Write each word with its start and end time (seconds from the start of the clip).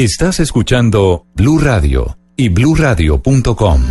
Estás 0.00 0.40
escuchando 0.40 1.26
Blue 1.34 1.58
Radio 1.58 2.16
y 2.34 2.48
bluradio.com. 2.48 3.82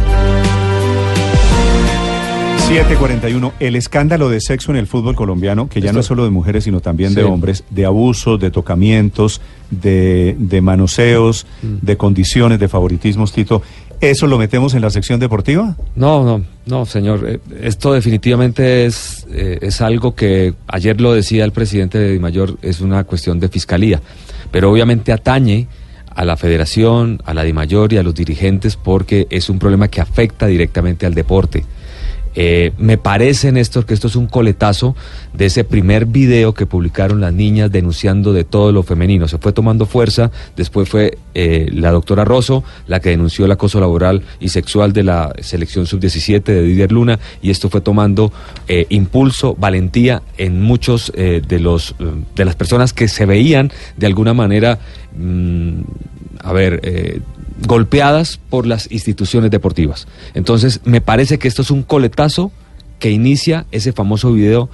741. 2.67 3.53
El 3.59 3.75
escándalo 3.75 4.27
de 4.29 4.41
sexo 4.41 4.71
en 4.71 4.77
el 4.77 4.87
fútbol 4.87 5.15
colombiano, 5.15 5.69
que 5.69 5.81
ya 5.81 5.93
no 5.93 5.99
es 5.99 6.07
solo 6.07 6.23
de 6.23 6.31
mujeres, 6.31 6.63
sino 6.63 6.79
también 6.81 7.13
de 7.13 7.23
hombres, 7.25 7.63
de 7.69 7.85
abusos, 7.85 8.39
de 8.39 8.49
tocamientos, 8.49 9.39
de, 9.69 10.35
de 10.39 10.61
manoseos, 10.61 11.45
Mm. 11.61 11.77
de 11.85 11.95
condiciones, 11.97 12.59
de 12.59 12.67
favoritismos, 12.67 13.31
Tito. 13.31 13.61
¿Eso 14.01 14.25
lo 14.25 14.39
metemos 14.39 14.73
en 14.73 14.81
la 14.81 14.89
sección 14.89 15.19
deportiva? 15.19 15.75
No, 15.95 16.23
no, 16.23 16.43
no, 16.65 16.85
señor. 16.87 17.23
Eh, 17.29 17.39
Esto 17.61 17.93
definitivamente 17.93 18.85
es, 18.87 19.27
eh, 19.31 19.59
es 19.61 19.79
algo 19.81 20.15
que 20.15 20.55
ayer 20.67 20.99
lo 21.01 21.13
decía 21.13 21.45
el 21.45 21.51
presidente 21.51 21.99
de 21.99 22.13
Dimayor, 22.13 22.57
es 22.63 22.81
una 22.81 23.03
cuestión 23.03 23.39
de 23.39 23.49
fiscalía, 23.49 24.01
pero 24.49 24.71
obviamente 24.71 25.11
atañe 25.11 25.67
a 26.13 26.25
la 26.25 26.37
federación, 26.37 27.21
a 27.25 27.33
la 27.33 27.43
Dimayor 27.43 27.93
y 27.93 27.97
a 27.97 28.03
los 28.03 28.15
dirigentes 28.15 28.75
porque 28.75 29.27
es 29.29 29.49
un 29.49 29.59
problema 29.59 29.87
que 29.87 30.01
afecta 30.01 30.47
directamente 30.47 31.05
al 31.05 31.13
deporte. 31.13 31.65
Eh, 32.41 32.71
me 32.77 32.97
parece, 32.97 33.51
Néstor, 33.51 33.85
que 33.85 33.93
esto 33.93 34.07
es 34.07 34.15
un 34.15 34.27
coletazo 34.27 34.95
de 35.33 35.47
ese 35.47 35.65
primer 35.65 36.05
video 36.05 36.53
que 36.53 36.65
publicaron 36.65 37.19
las 37.19 37.33
niñas 37.33 37.69
denunciando 37.69 38.31
de 38.31 38.45
todo 38.45 38.71
lo 38.71 38.81
femenino. 38.81 39.27
Se 39.27 39.39
fue 39.39 39.51
tomando 39.51 39.85
fuerza, 39.85 40.31
después 40.55 40.87
fue 40.87 41.17
eh, 41.33 41.69
la 41.73 41.91
doctora 41.91 42.23
Rosso 42.23 42.63
la 42.87 43.01
que 43.01 43.09
denunció 43.09 43.43
el 43.43 43.51
acoso 43.51 43.81
laboral 43.81 44.23
y 44.39 44.47
sexual 44.47 44.93
de 44.93 45.03
la 45.03 45.33
selección 45.41 45.85
sub-17 45.85 46.41
de 46.41 46.61
Didier 46.61 46.93
Luna 46.93 47.19
y 47.41 47.49
esto 47.49 47.69
fue 47.69 47.81
tomando 47.81 48.31
eh, 48.69 48.85
impulso, 48.87 49.53
valentía 49.59 50.21
en 50.37 50.61
muchos 50.61 51.11
eh, 51.17 51.41
de, 51.45 51.59
los, 51.59 51.93
de 52.35 52.45
las 52.45 52.55
personas 52.55 52.93
que 52.93 53.09
se 53.09 53.25
veían 53.25 53.69
de 53.97 54.07
alguna 54.07 54.33
manera, 54.33 54.79
mm, 55.13 55.81
a 56.41 56.53
ver, 56.53 57.21
golpeadas 57.65 58.39
por 58.49 58.65
las 58.65 58.91
instituciones 58.91 59.51
deportivas. 59.51 60.07
Entonces, 60.33 60.81
me 60.85 61.01
parece 61.01 61.39
que 61.39 61.47
esto 61.47 61.61
es 61.61 61.71
un 61.71 61.83
coletazo 61.83 62.51
que 62.99 63.11
inicia 63.11 63.65
ese 63.71 63.93
famoso 63.93 64.33
video 64.33 64.69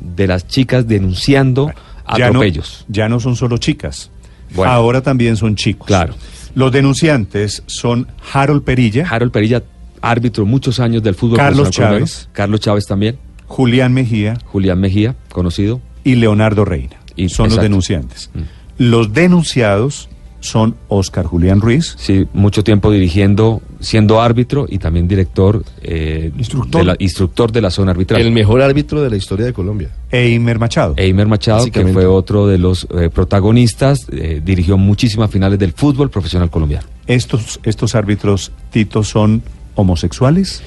de 0.00 0.26
las 0.26 0.46
chicas 0.46 0.86
denunciando 0.86 1.68
Ya 2.16 2.30
no, 2.30 2.38
atropellos. 2.40 2.84
ya 2.88 3.08
no 3.08 3.20
son 3.20 3.36
solo 3.36 3.58
chicas. 3.58 4.10
Bueno. 4.54 4.72
Ahora 4.72 5.02
también 5.02 5.36
son 5.36 5.56
chicos. 5.56 5.86
Claro. 5.86 6.14
Los 6.54 6.72
denunciantes 6.72 7.62
son 7.66 8.08
Harold 8.32 8.62
Perilla, 8.62 9.06
Harold 9.08 9.30
Perilla, 9.32 9.62
árbitro 10.00 10.46
muchos 10.46 10.80
años 10.80 11.02
del 11.02 11.14
fútbol 11.14 11.36
Carlos 11.38 11.68
colombiano. 11.70 12.06
Chávez. 12.06 12.28
Carlos 12.32 12.60
Chávez 12.60 12.86
también. 12.86 13.18
Julián 13.46 13.92
Mejía 13.94 14.38
Julián 14.46 14.78
Mejía, 14.80 15.16
conocido. 15.30 15.80
y 16.04 16.14
Leonardo 16.16 16.64
Reina. 16.64 16.96
Y- 17.16 17.28
son 17.28 17.48
los 17.48 17.60
denunciantes. 17.60 18.30
Mm. 18.34 18.40
Los 18.78 19.12
denunciados 19.12 20.08
son 20.40 20.76
Oscar 20.88 21.26
Julián 21.26 21.60
Ruiz, 21.60 21.96
Sí, 21.98 22.26
mucho 22.32 22.62
tiempo 22.62 22.90
dirigiendo, 22.90 23.60
siendo 23.80 24.20
árbitro 24.20 24.66
y 24.68 24.78
también 24.78 25.08
director, 25.08 25.64
eh, 25.82 26.30
Instructor. 26.38 26.80
De 26.80 26.86
la, 26.86 26.96
instructor 26.98 27.52
de 27.52 27.60
la 27.60 27.70
zona 27.70 27.90
arbitral. 27.90 28.20
El 28.20 28.30
mejor 28.30 28.62
árbitro 28.62 29.02
de 29.02 29.10
la 29.10 29.16
historia 29.16 29.46
de 29.46 29.52
Colombia. 29.52 29.90
Eimer 30.10 30.58
Machado. 30.58 30.94
Eimer 30.96 31.26
Machado, 31.26 31.70
que 31.70 31.86
fue 31.86 32.06
otro 32.06 32.46
de 32.46 32.58
los 32.58 32.86
eh, 32.96 33.10
protagonistas, 33.12 34.06
eh, 34.12 34.40
dirigió 34.44 34.78
muchísimas 34.78 35.30
finales 35.30 35.58
del 35.58 35.72
fútbol 35.72 36.10
profesional 36.10 36.50
colombiano. 36.50 36.86
Estos, 37.06 37.58
estos 37.64 37.94
árbitros, 37.94 38.52
Tito, 38.70 39.02
son 39.02 39.42
homosexuales. 39.74 40.62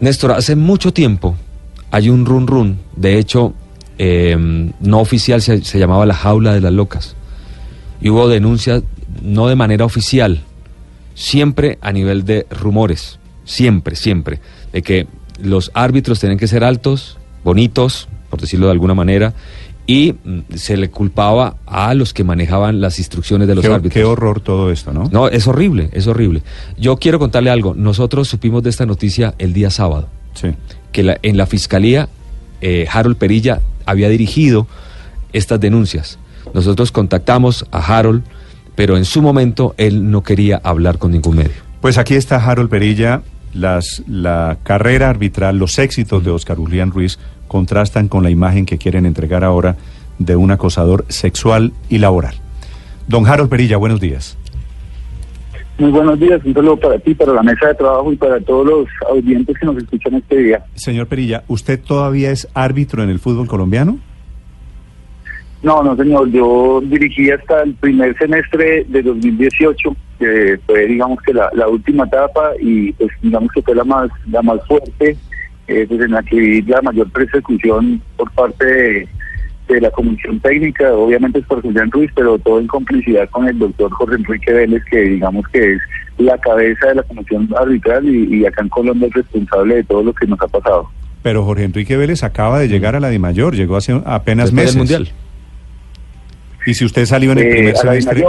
Néstor, 0.00 0.32
hace 0.32 0.54
mucho 0.54 0.92
tiempo 0.92 1.36
hay 1.90 2.10
un 2.10 2.26
run 2.26 2.46
run, 2.46 2.78
de 2.96 3.18
hecho, 3.18 3.54
eh, 3.98 4.36
no 4.80 5.00
oficial, 5.00 5.40
se, 5.42 5.64
se 5.64 5.78
llamaba 5.78 6.06
la 6.06 6.14
jaula 6.14 6.52
de 6.52 6.60
las 6.60 6.72
locas. 6.72 7.16
Y 8.00 8.10
hubo 8.10 8.28
denuncias, 8.28 8.82
no 9.22 9.46
de 9.48 9.56
manera 9.56 9.84
oficial, 9.84 10.40
siempre 11.14 11.78
a 11.80 11.92
nivel 11.92 12.24
de 12.24 12.46
rumores, 12.50 13.18
siempre, 13.44 13.96
siempre, 13.96 14.40
de 14.72 14.82
que 14.82 15.06
los 15.40 15.70
árbitros 15.74 16.20
tienen 16.20 16.38
que 16.38 16.46
ser 16.48 16.64
altos, 16.64 17.18
bonitos, 17.44 18.08
por 18.30 18.40
decirlo 18.40 18.66
de 18.66 18.72
alguna 18.72 18.94
manera, 18.94 19.34
y 19.86 20.12
mm, 20.22 20.40
se 20.54 20.76
le 20.76 20.90
culpaba 20.90 21.56
a 21.66 21.94
los 21.94 22.12
que 22.12 22.22
manejaban 22.24 22.80
las 22.80 22.98
instrucciones 22.98 23.48
de 23.48 23.54
los 23.54 23.64
Qué, 23.64 23.72
árbitros. 23.72 23.94
qué 23.94 24.04
horror 24.04 24.40
todo 24.40 24.70
esto, 24.70 24.92
¿no? 24.92 25.08
No, 25.10 25.28
es 25.28 25.46
horrible, 25.46 25.88
es 25.92 26.06
horrible. 26.06 26.42
Yo 26.76 26.98
quiero 26.98 27.18
contarle 27.18 27.50
algo. 27.50 27.74
Nosotros 27.74 28.28
supimos 28.28 28.62
de 28.62 28.70
esta 28.70 28.84
noticia 28.84 29.34
el 29.38 29.54
día 29.54 29.70
sábado, 29.70 30.08
Sí. 30.34 30.48
que 30.92 31.02
la- 31.02 31.18
en 31.22 31.36
la 31.36 31.46
fiscalía 31.46 32.08
eh, 32.60 32.86
Harold 32.92 33.16
Perilla 33.16 33.60
había 33.86 34.08
dirigido 34.08 34.66
estas 35.32 35.60
denuncias. 35.60 36.18
Nosotros 36.54 36.90
contactamos 36.92 37.64
a 37.70 37.78
Harold, 37.98 38.24
pero 38.78 38.96
en 38.96 39.04
su 39.04 39.22
momento 39.22 39.74
él 39.76 40.08
no 40.08 40.22
quería 40.22 40.60
hablar 40.62 40.98
con 40.98 41.10
ningún 41.10 41.38
medio. 41.38 41.50
Pues 41.80 41.98
aquí 41.98 42.14
está 42.14 42.36
Harold 42.36 42.70
Perilla. 42.70 43.22
Las, 43.52 44.04
la 44.06 44.58
carrera 44.62 45.10
arbitral, 45.10 45.58
los 45.58 45.80
éxitos 45.80 46.24
de 46.24 46.30
Oscar 46.30 46.58
Julián 46.58 46.92
Ruiz 46.92 47.18
contrastan 47.48 48.06
con 48.06 48.22
la 48.22 48.30
imagen 48.30 48.66
que 48.66 48.78
quieren 48.78 49.04
entregar 49.04 49.42
ahora 49.42 49.74
de 50.20 50.36
un 50.36 50.52
acosador 50.52 51.04
sexual 51.08 51.72
y 51.88 51.98
laboral. 51.98 52.36
Don 53.08 53.26
Harold 53.26 53.50
Perilla, 53.50 53.78
buenos 53.78 53.98
días. 53.98 54.38
Muy 55.78 55.90
buenos 55.90 56.20
días, 56.20 56.40
un 56.44 56.54
saludo 56.54 56.76
para 56.76 57.00
ti, 57.00 57.14
para 57.14 57.32
la 57.32 57.42
mesa 57.42 57.66
de 57.66 57.74
trabajo 57.74 58.12
y 58.12 58.16
para 58.16 58.38
todos 58.38 58.64
los 58.64 58.86
audientes 59.10 59.56
que 59.58 59.66
nos 59.66 59.76
escuchan 59.76 60.14
este 60.14 60.36
día. 60.36 60.64
Señor 60.76 61.08
Perilla, 61.08 61.42
¿usted 61.48 61.80
todavía 61.80 62.30
es 62.30 62.46
árbitro 62.54 63.02
en 63.02 63.10
el 63.10 63.18
fútbol 63.18 63.48
colombiano? 63.48 63.98
No, 65.62 65.82
no 65.82 65.96
señor, 65.96 66.30
yo 66.30 66.80
dirigí 66.84 67.30
hasta 67.30 67.62
el 67.62 67.74
primer 67.74 68.16
semestre 68.16 68.84
de 68.88 69.02
2018, 69.02 69.96
que 70.18 70.58
fue 70.66 70.86
digamos 70.86 71.20
que 71.22 71.34
la, 71.34 71.50
la 71.52 71.68
última 71.68 72.04
etapa 72.04 72.52
y 72.60 72.92
pues 72.92 73.10
digamos 73.22 73.50
que 73.52 73.62
fue 73.62 73.74
la 73.74 73.84
más 73.84 74.08
la 74.30 74.40
más 74.42 74.64
fuerte, 74.66 75.16
eh, 75.66 75.84
pues 75.88 76.00
en 76.00 76.12
la 76.12 76.22
que 76.22 76.36
vi 76.36 76.62
la 76.62 76.80
mayor 76.82 77.10
persecución 77.10 78.00
por 78.16 78.30
parte 78.32 78.64
de, 78.64 79.08
de 79.68 79.80
la 79.80 79.90
comisión 79.90 80.38
técnica, 80.40 80.92
obviamente 80.92 81.40
es 81.40 81.46
por 81.46 81.60
Julián 81.60 81.90
Ruiz, 81.90 82.10
pero 82.14 82.38
todo 82.38 82.60
en 82.60 82.68
complicidad 82.68 83.28
con 83.30 83.48
el 83.48 83.58
doctor 83.58 83.90
Jorge 83.90 84.14
Enrique 84.14 84.52
Vélez, 84.52 84.82
que 84.88 85.00
digamos 85.00 85.46
que 85.48 85.74
es 85.74 85.82
la 86.18 86.38
cabeza 86.38 86.88
de 86.88 86.94
la 86.96 87.02
comisión 87.02 87.48
arbitral 87.56 88.08
y, 88.08 88.36
y 88.36 88.46
acá 88.46 88.62
en 88.62 88.68
Colombia 88.68 89.08
es 89.08 89.14
responsable 89.14 89.76
de 89.76 89.84
todo 89.84 90.04
lo 90.04 90.12
que 90.12 90.26
nos 90.26 90.40
ha 90.40 90.48
pasado. 90.48 90.88
Pero 91.22 91.44
Jorge 91.44 91.64
Enrique 91.64 91.96
Vélez 91.96 92.22
acaba 92.22 92.60
de 92.60 92.68
llegar 92.68 92.94
a 92.94 93.00
la 93.00 93.10
DIMAYOR, 93.10 93.54
llegó 93.54 93.76
hace 93.76 94.00
apenas 94.04 94.52
Después 94.52 94.76
meses. 94.76 94.88
del 94.88 94.98
Mundial. 94.98 95.27
Y 96.68 96.74
si 96.74 96.84
usted 96.84 97.06
salió 97.06 97.32
en 97.32 97.38
el 97.38 97.44
Eh, 97.46 97.50
primer 97.50 97.72
la 97.72 97.80
semestre. 97.80 98.24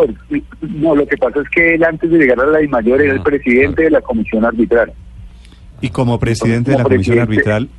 No, 0.62 0.96
lo 0.96 1.06
que 1.06 1.18
pasa 1.18 1.42
es 1.42 1.50
que 1.50 1.76
él 1.76 1.84
antes 1.84 2.10
de 2.10 2.18
llegar 2.20 2.40
a 2.40 2.46
la 2.46 2.60
DIMAYOR 2.60 3.02
era 3.02 3.12
el 3.14 3.20
Ah, 3.20 3.24
presidente 3.24 3.84
de 3.84 3.90
la 3.90 4.00
comisión 4.00 4.46
arbitral. 4.46 4.94
y 5.82 5.90
como 5.90 6.18
presidente 6.20 6.72
de 6.72 6.78
la 6.78 6.84
Como 6.84 6.96
comisión 6.96 7.16
presidente. 7.18 7.52
arbitral, 7.52 7.70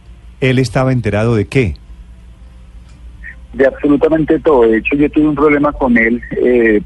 ¿él 0.41 0.59
estaba 0.59 0.93
enterado 0.93 1.35
de 1.35 1.47
qué? 1.47 1.77
de 3.55 3.67
absolutamente 3.67 4.39
todo. 4.41 4.63
De 4.69 4.77
hecho, 4.79 4.95
yo 4.97 5.11
tuve 5.11 5.29
un 5.29 5.35
problema 5.35 5.73
con 5.73 5.97
él. 5.97 6.21
eh, 6.43 6.81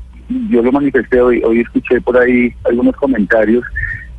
yo 0.50 0.62
lo 0.62 0.70
manifesté 0.72 1.20
hoy. 1.20 1.42
Hoy 1.44 1.60
escuché 1.60 2.00
por 2.00 2.16
ahí 2.16 2.52
algunos 2.64 2.94
comentarios. 2.96 3.62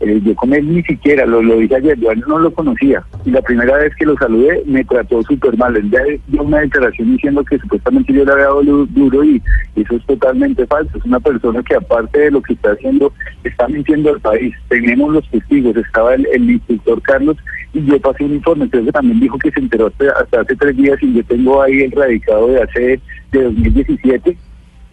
Eh, 0.02 0.22
yo 0.24 0.36
con 0.36 0.54
él 0.54 0.74
ni 0.74 0.84
siquiera, 0.84 1.26
lo, 1.26 1.42
lo 1.42 1.58
dije 1.58 1.76
ayer, 1.76 1.98
yo 2.00 2.14
no 2.28 2.40
lo 2.40 2.54
conocía. 2.54 3.04
Y 3.26 3.32
la 3.32 3.42
primera 3.42 3.78
vez 3.78 3.96
que 3.96 4.06
lo 4.06 4.18
saludé, 4.18 4.62
me 4.66 4.84
trató 4.84 5.24
súper 5.24 5.58
mal. 5.58 5.76
Él 5.76 5.90
dio 6.28 6.44
una 6.44 6.60
declaración 6.60 7.14
diciendo 7.14 7.44
que 7.46 7.58
supuestamente 7.60 8.14
yo 8.14 8.26
le 8.26 8.32
había 8.32 8.46
dado 8.46 8.64
duro 8.64 9.24
y 9.24 9.42
eso 9.76 9.96
es 9.96 10.06
totalmente 10.06 10.66
falso. 10.68 10.98
Es 10.98 11.06
una 11.06 11.20
persona 11.20 11.64
que 11.64 11.76
aparte 11.76 12.20
de 12.20 12.32
lo 12.32 12.42
que 12.42 12.54
está 12.54 12.72
haciendo, 12.72 13.14
está 13.44 13.68
mintiendo 13.68 14.10
al 14.10 14.20
país. 14.20 14.54
Tenemos 14.68 15.14
los 15.14 15.30
testigos, 15.30 15.76
estaba 15.78 16.16
el, 16.16 16.28
el 16.34 16.52
instructor 16.52 17.02
Carlos 17.02 17.38
y 17.74 17.86
yo 17.86 18.00
pasé 18.00 18.26
un 18.26 18.34
informe. 18.34 18.66
Entonces 18.66 18.94
también 18.94 19.20
dijo 19.20 19.38
que 19.40 19.52
se 19.52 19.60
enteró 19.60 19.88
hasta, 19.88 20.12
hasta 20.22 20.42
hace 20.42 20.56
tres 20.56 20.76
días 20.76 20.98
y 21.02 21.14
yo 21.14 21.24
tengo 21.24 21.62
ahí 21.62 21.82
el 21.82 21.92
radicado 21.92 22.48
de 22.48 22.62
hace 22.62 23.00
de 23.32 23.44
2017 23.44 24.38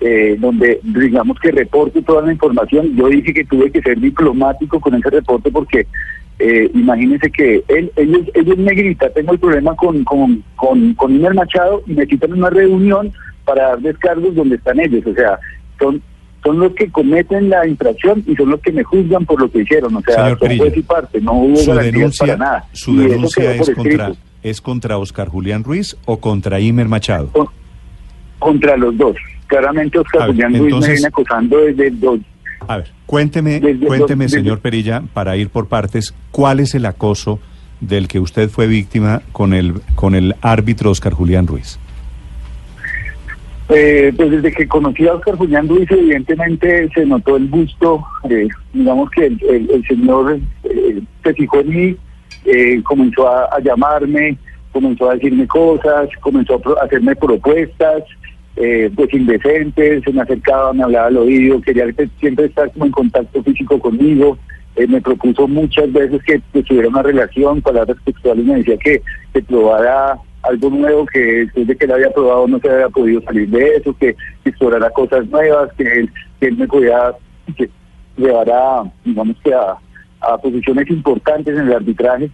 eh, 0.05 0.37
donde 0.39 0.81
digamos 0.83 1.39
que 1.41 1.51
reporte 1.53 2.03
toda 2.03 2.23
la 2.27 2.33
información. 2.33 2.95
Yo 2.97 3.09
dije 3.09 3.33
que 3.33 3.45
tuve 3.45 3.71
que 3.71 3.81
ser 3.83 4.01
diplomático 4.01 4.81
con 4.81 4.95
ese 4.95 5.11
reporte 5.11 5.51
porque 5.51 5.87
eh, 6.39 6.71
imagínense 6.75 7.31
que 7.31 7.63
él, 7.69 7.93
ellos, 7.97 8.23
ellos 8.35 8.59
me 8.59 8.75
gritan, 8.75 9.11
tengo 9.15 9.33
el 9.33 9.39
problema 9.39 9.77
con, 9.77 10.03
con, 10.05 10.43
con, 10.57 10.95
con 10.95 11.15
Imer 11.15 11.35
Machado 11.35 11.83
y 11.87 11.93
me 11.93 12.07
citan 12.07 12.33
una 12.33 12.51
reunión 12.51 13.13
para 13.45 13.69
dar 13.69 13.81
descargos 13.81 14.35
donde 14.35 14.57
están 14.57 14.81
ellos. 14.81 15.07
O 15.07 15.15
sea, 15.15 15.39
son 15.79 16.03
son 16.45 16.59
los 16.59 16.73
que 16.73 16.91
cometen 16.91 17.51
la 17.51 17.65
infracción 17.69 18.25
y 18.27 18.35
son 18.35 18.51
los 18.51 18.61
que 18.61 18.73
me 18.73 18.83
juzgan 18.83 19.25
por 19.25 19.41
lo 19.41 19.49
que 19.49 19.61
hicieron. 19.61 19.95
O 19.95 20.01
sea, 20.01 20.37
son 20.37 20.59
juez 20.59 20.77
y 20.77 20.83
parte, 20.83 21.21
no 21.21 21.35
hubo 21.35 21.55
Su 21.57 21.73
denuncia, 21.75 22.27
para 22.27 22.37
nada. 22.39 22.65
su 22.73 22.91
Y 22.95 22.97
denuncia 23.07 23.55
es 23.55 23.71
contra, 23.71 24.07
escrito. 24.09 24.17
es 24.43 24.61
contra 24.61 24.99
Oscar 24.99 25.29
Julián 25.29 25.63
Ruiz 25.63 25.97
o 26.05 26.19
contra 26.19 26.59
Imer 26.59 26.89
Machado. 26.89 27.29
Con- 27.29 27.47
contra 28.41 28.77
los 28.77 28.97
dos. 28.99 29.15
Claramente 29.59 29.99
Oscar 29.99 30.21
ver, 30.23 30.31
Julián 30.31 30.53
Ruiz 30.53 30.63
entonces- 30.65 30.89
me 30.89 30.95
viene 30.95 31.09
acosando 31.09 31.59
desde 31.59 31.87
el 31.89 32.01
dos. 32.01 32.21
A 32.69 32.77
ver, 32.79 32.91
cuénteme, 33.07 33.61
Desde- 33.61 33.87
cuénteme, 33.87 34.29
señor 34.29 34.61
Perilla, 34.61 35.03
para 35.13 35.37
ir 35.37 35.49
por 35.51 35.67
partes, 35.69 36.15
¿cuál 36.31 36.61
es 36.61 36.75
el 36.75 36.87
acoso 36.87 37.39
del 37.81 38.07
que 38.09 38.21
usted 38.21 38.49
fue 38.49 38.67
víctima 38.69 39.21
con 39.33 39.53
el 39.53 39.75
con 39.97 40.15
el 40.15 40.37
árbitro 40.41 40.91
Oscar 40.91 41.13
Julián 41.13 41.47
Ruiz? 41.47 41.79
Eh, 43.69 44.13
pues 44.17 44.31
desde 44.31 44.53
que 44.53 44.69
conocí 44.69 45.07
a 45.07 45.15
Oscar 45.15 45.37
Julián 45.37 45.69
Ruiz, 45.69 45.91
evidentemente 45.91 46.89
se 46.95 47.07
notó 47.07 47.37
el 47.37 47.49
gusto, 47.49 48.05
eh, 48.29 48.47
digamos 48.73 49.11
que 49.11 49.27
el, 49.27 49.41
el- 49.49 49.71
el 49.71 49.87
señor 49.87 50.39
eh, 50.65 51.01
se 51.23 51.35
fijó 51.35 51.61
en 51.61 51.69
mí, 51.69 51.97
eh, 52.45 52.83
comenzó 52.83 53.29
a, 53.29 53.45
a 53.47 53.61
llamarme, 53.61 54.37
comenzó 54.73 55.11
a 55.11 55.15
decirme 55.15 55.47
cosas, 55.47 56.09
comenzó 56.21 56.55
a, 56.55 56.59
pro- 56.59 56.81
a 56.81 56.85
hacerme 56.85 57.15
propuestas, 57.17 58.03
eh, 58.57 58.91
pues 58.95 59.13
indecentes, 59.15 60.05
se 60.05 60.13
me 60.13 60.23
acercaba, 60.23 60.73
me 60.73 60.85
hablaba 60.85 61.07
al 61.07 61.17
oído, 61.17 61.61
quería 61.61 61.91
que 61.93 62.09
siempre 62.21 62.47
estar 62.47 62.71
como 62.73 62.87
en 62.87 62.93
contacto 62.93 63.43
físico 63.43 63.79
conmigo, 63.79 64.39
eh, 64.77 64.87
me 64.87 65.01
propuso 65.01 65.49
muchas 65.49 65.93
veces 65.93 66.23
que, 66.25 66.41
que 66.53 66.63
tuviera 66.63 66.89
una 66.89 67.03
relación, 67.03 67.63
palabras 67.63 67.97
textuales, 68.05 68.45
me 68.45 68.57
decía 68.57 68.77
que, 68.79 69.03
que 69.33 69.43
probara 69.43 70.19
algo 70.43 70.71
nuevo, 70.71 71.07
que 71.07 71.21
después 71.21 71.67
de 71.67 71.77
que 71.77 71.85
él 71.85 71.93
había 71.93 72.11
probado 72.11 72.49
no 72.49 72.59
se 72.59 72.69
había 72.69 72.89
podido 72.89 73.23
salir 73.23 73.49
de 73.49 73.77
eso, 73.77 73.97
que, 73.99 74.17
explorara 74.45 74.91
cosas 74.91 75.27
nuevas, 75.29 75.73
que 75.75 75.85
él, 75.85 76.11
que 76.41 76.47
él 76.49 76.57
me 76.57 76.67
podía 76.67 77.13
que 77.57 77.71
llevara, 78.17 78.83
digamos 79.05 79.37
que 79.45 79.55
a, 79.55 79.77
a 80.21 80.39
posiciones 80.39 80.89
importantes 80.91 81.57
en 81.57 81.69
el 81.69 81.75
arbitraje. 81.75 82.31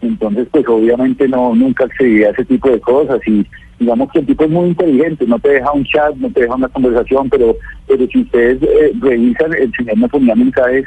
Entonces, 0.00 0.48
pues 0.50 0.66
obviamente 0.66 1.28
no 1.28 1.54
nunca 1.54 1.84
accedí 1.84 2.24
a 2.24 2.30
ese 2.30 2.44
tipo 2.46 2.70
de 2.70 2.80
cosas 2.80 3.20
y 3.26 3.46
digamos 3.80 4.12
que 4.12 4.20
el 4.20 4.26
tipo 4.26 4.44
es 4.44 4.50
muy 4.50 4.68
inteligente, 4.68 5.26
no 5.26 5.38
te 5.38 5.48
deja 5.48 5.72
un 5.72 5.84
chat, 5.84 6.14
no 6.16 6.30
te 6.30 6.42
deja 6.42 6.54
una 6.54 6.68
conversación, 6.68 7.28
pero 7.30 7.56
pero 7.88 8.06
si 8.06 8.20
ustedes 8.20 8.62
eh, 8.62 8.92
revisan, 9.00 9.52
el 9.54 9.72
señor 9.72 9.96
me 9.96 10.08
ponía 10.08 10.34
mensajes 10.36 10.84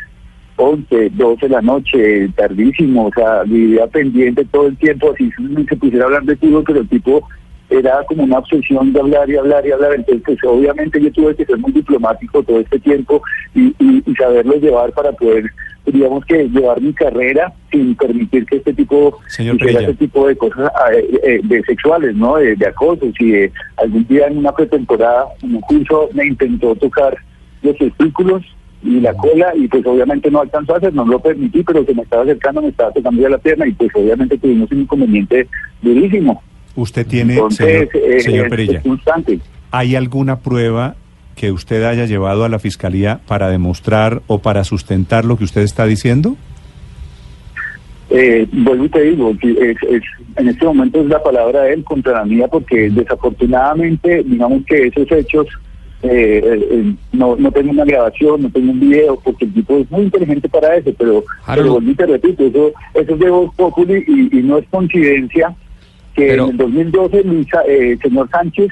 11, 0.55 1.09
12 1.09 1.47
de 1.47 1.49
la 1.49 1.61
noche, 1.61 2.29
tardísimo, 2.35 3.07
o 3.07 3.11
sea, 3.13 3.43
vivía 3.43 3.87
pendiente 3.87 4.45
todo 4.45 4.67
el 4.67 4.77
tiempo, 4.77 5.11
así 5.11 5.29
se 5.67 5.75
pusiera 5.75 6.05
hablar 6.05 6.23
de 6.23 6.37
fútbol, 6.37 6.63
pero 6.65 6.81
el 6.81 6.87
tipo 6.87 7.27
era 7.69 8.03
como 8.07 8.23
una 8.23 8.37
obsesión 8.37 8.93
de 8.93 8.99
hablar 8.99 9.27
y 9.27 9.37
hablar 9.37 9.65
y 9.65 9.71
hablar, 9.71 9.95
entonces 9.95 10.21
pues, 10.23 10.37
obviamente 10.43 11.01
yo 11.01 11.11
tuve 11.11 11.35
que 11.35 11.45
ser 11.45 11.57
muy 11.57 11.71
diplomático 11.71 12.43
todo 12.43 12.59
este 12.59 12.79
tiempo 12.79 13.23
y 13.55 13.73
saberlo 14.15 14.53
llevar 14.57 14.93
para 14.93 15.11
poder, 15.13 15.45
digamos 15.85 16.25
que 16.25 16.47
llevar 16.47 16.81
mi 16.81 16.93
carrera 16.93 17.53
sin 17.71 17.95
permitir 17.95 18.45
que 18.45 18.57
este 18.57 18.73
tipo 18.73 19.19
Perilla. 19.35 19.81
este 19.81 19.93
tipo 19.95 20.27
de 20.27 20.35
cosas 20.37 20.71
eh, 20.93 21.19
eh, 21.23 21.41
de 21.43 21.63
sexuales, 21.63 22.15
¿no? 22.15 22.37
De, 22.37 22.55
de 22.55 22.67
acosos 22.67 23.13
y 23.19 23.31
de 23.31 23.51
algún 23.77 24.07
día 24.07 24.27
en 24.27 24.37
una 24.37 24.53
pretemporada, 24.53 25.25
en 25.41 25.55
un 25.55 25.61
curso 25.61 26.09
me 26.13 26.25
intentó 26.25 26.75
tocar 26.75 27.17
los 27.61 27.77
testículos 27.77 28.43
y 28.83 28.99
la 28.99 29.13
cola 29.13 29.53
y 29.55 29.67
pues 29.67 29.85
obviamente 29.85 30.29
no 30.29 30.41
alcanzó 30.41 30.75
a 30.75 30.77
hacer, 30.77 30.93
no 30.93 31.05
lo 31.05 31.19
permití, 31.19 31.63
pero 31.63 31.85
se 31.85 31.93
me 31.93 32.03
estaba 32.03 32.23
acercando, 32.23 32.61
me 32.61 32.69
estaba 32.69 32.91
tocando 32.91 33.21
ya 33.21 33.29
la 33.29 33.37
pierna 33.37 33.67
y 33.67 33.71
pues 33.73 33.89
obviamente 33.95 34.37
tuvimos 34.37 34.71
un 34.71 34.81
inconveniente 34.81 35.47
durísimo. 35.81 36.41
Usted 36.75 37.05
tiene, 37.05 37.33
Entonces, 37.33 37.89
señor, 37.91 38.11
eh, 38.11 38.19
señor 38.19 38.49
Perilla, 38.49 38.81
es. 39.27 39.41
¿hay 39.71 39.95
alguna 39.95 40.39
prueba 40.39 40.95
que 41.35 41.51
usted 41.51 41.83
haya 41.83 42.05
llevado 42.05 42.43
a 42.45 42.49
la 42.49 42.59
fiscalía 42.59 43.19
para 43.27 43.49
demostrar 43.49 44.21
o 44.27 44.39
para 44.39 44.63
sustentar 44.63 45.25
lo 45.25 45.37
que 45.37 45.43
usted 45.43 45.61
está 45.61 45.85
diciendo? 45.85 46.35
Eh, 48.09 48.47
vuelvo 48.51 48.85
y 48.85 48.89
te 48.89 49.01
digo, 49.01 49.35
que 49.39 49.51
es, 49.51 49.77
es- 49.89 50.03
en 50.35 50.49
este 50.49 50.65
momento 50.65 50.99
es 51.01 51.07
la 51.07 51.21
palabra 51.21 51.61
de 51.63 51.73
él 51.73 51.83
contra 51.83 52.13
la 52.13 52.25
mía 52.25 52.47
porque 52.47 52.89
desafortunadamente, 52.89 54.23
digamos 54.23 54.63
que 54.65 54.87
esos 54.87 55.11
hechos, 55.11 55.47
eh, 56.03 56.41
eh, 56.43 56.67
eh, 56.71 56.93
no, 57.13 57.35
no 57.35 57.51
tengo 57.51 57.71
una 57.71 57.85
grabación, 57.85 58.41
no 58.43 58.49
tengo 58.49 58.71
un 58.71 58.79
video, 58.79 59.15
porque 59.23 59.45
el 59.45 59.53
tipo 59.53 59.77
es 59.77 59.89
muy 59.89 60.01
inteligente 60.03 60.49
para 60.49 60.75
eso, 60.75 60.91
pero, 60.97 61.23
Harold. 61.45 61.61
pero 61.63 61.71
vuelvo 61.73 61.91
y 61.91 61.95
te 61.95 62.05
repito, 62.05 62.45
eso, 62.45 62.71
eso 62.93 63.13
es 63.13 63.19
de 63.19 63.29
Voz 63.29 63.55
Populi 63.55 64.03
y, 64.07 64.39
y 64.39 64.43
no 64.43 64.57
es 64.57 64.65
coincidencia 64.69 65.55
que 66.15 66.27
Pero- 66.27 66.45
en 66.45 66.51
el 66.51 66.57
2012 66.57 67.23
Luisa, 67.23 67.61
eh, 67.67 67.91
el 67.93 67.99
señor 67.99 68.29
Sánchez 68.29 68.69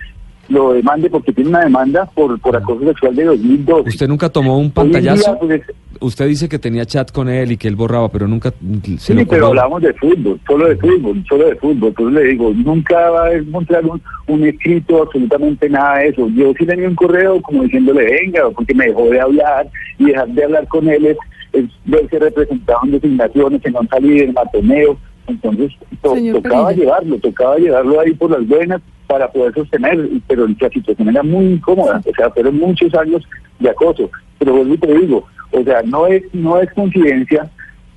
lo 0.51 0.73
demande 0.73 1.09
porque 1.09 1.31
tiene 1.33 1.49
una 1.49 1.61
demanda 1.63 2.05
por, 2.13 2.39
por 2.39 2.55
acoso 2.55 2.85
sexual 2.85 3.15
de 3.15 3.25
2012. 3.25 3.89
¿Usted 3.89 4.07
nunca 4.07 4.29
tomó 4.29 4.57
un 4.57 4.65
día, 4.65 4.73
pantallazo? 4.73 5.39
pues, 5.39 5.61
Usted 5.99 6.27
dice 6.27 6.49
que 6.49 6.57
tenía 6.57 6.83
chat 6.85 7.11
con 7.11 7.29
él 7.29 7.51
y 7.51 7.57
que 7.57 7.67
él 7.67 7.75
borraba, 7.75 8.09
pero 8.09 8.27
nunca 8.27 8.51
se 8.51 8.97
Sí, 8.97 9.13
lo 9.13 9.27
pero 9.27 9.47
hablamos 9.47 9.81
de 9.83 9.93
fútbol, 9.93 10.39
solo 10.47 10.67
de 10.67 10.75
fútbol, 10.77 11.23
solo 11.29 11.45
de 11.47 11.55
fútbol. 11.57 11.89
Entonces 11.89 12.13
le 12.23 12.29
digo, 12.31 12.51
nunca 12.55 13.09
va 13.11 13.25
a 13.25 13.33
encontrar 13.33 13.85
un, 13.85 14.01
un 14.27 14.43
escrito, 14.43 15.03
absolutamente 15.03 15.69
nada 15.69 15.99
de 15.99 16.07
eso. 16.09 16.27
Yo 16.29 16.53
sí 16.57 16.65
le 16.65 16.73
envié 16.73 16.87
un 16.87 16.95
correo 16.95 17.39
como 17.41 17.63
diciéndole, 17.63 18.03
venga, 18.05 18.49
porque 18.49 18.73
me 18.73 18.87
dejó 18.87 19.09
de 19.09 19.21
hablar 19.21 19.67
y 19.99 20.05
dejar 20.05 20.27
de 20.29 20.43
hablar 20.43 20.67
con 20.67 20.89
él 20.89 21.05
es, 21.05 21.17
es 21.53 21.65
verse 21.85 22.17
representado 22.19 22.79
en 22.85 22.91
designaciones, 22.91 23.61
en 23.63 23.75
un 23.77 23.87
salir, 23.87 24.23
en 24.23 24.33
matoneo. 24.33 24.97
Entonces 25.27 25.71
to- 26.01 26.15
tocaba 26.33 26.71
llevarlo, 26.73 27.17
tocaba 27.19 27.57
llevarlo 27.57 27.99
ahí 27.99 28.11
por 28.13 28.31
las 28.31 28.45
buenas 28.47 28.81
para 29.11 29.29
poder 29.29 29.53
sostener, 29.53 30.09
pero 30.25 30.47
la 30.47 30.69
situación 30.69 31.09
era 31.09 31.21
muy 31.21 31.45
incómoda, 31.45 31.99
o 31.99 32.15
sea, 32.15 32.29
fueron 32.29 32.57
muchos 32.57 32.93
años 32.95 33.21
de 33.59 33.69
acoso. 33.69 34.09
Pero 34.39 34.53
vuelvo 34.53 34.73
y 34.73 34.77
te 34.77 34.93
digo, 34.99 35.27
o 35.51 35.63
sea, 35.65 35.81
no 35.83 36.07
es, 36.07 36.23
no 36.31 36.61
es 36.61 36.71
coincidencia 36.71 37.49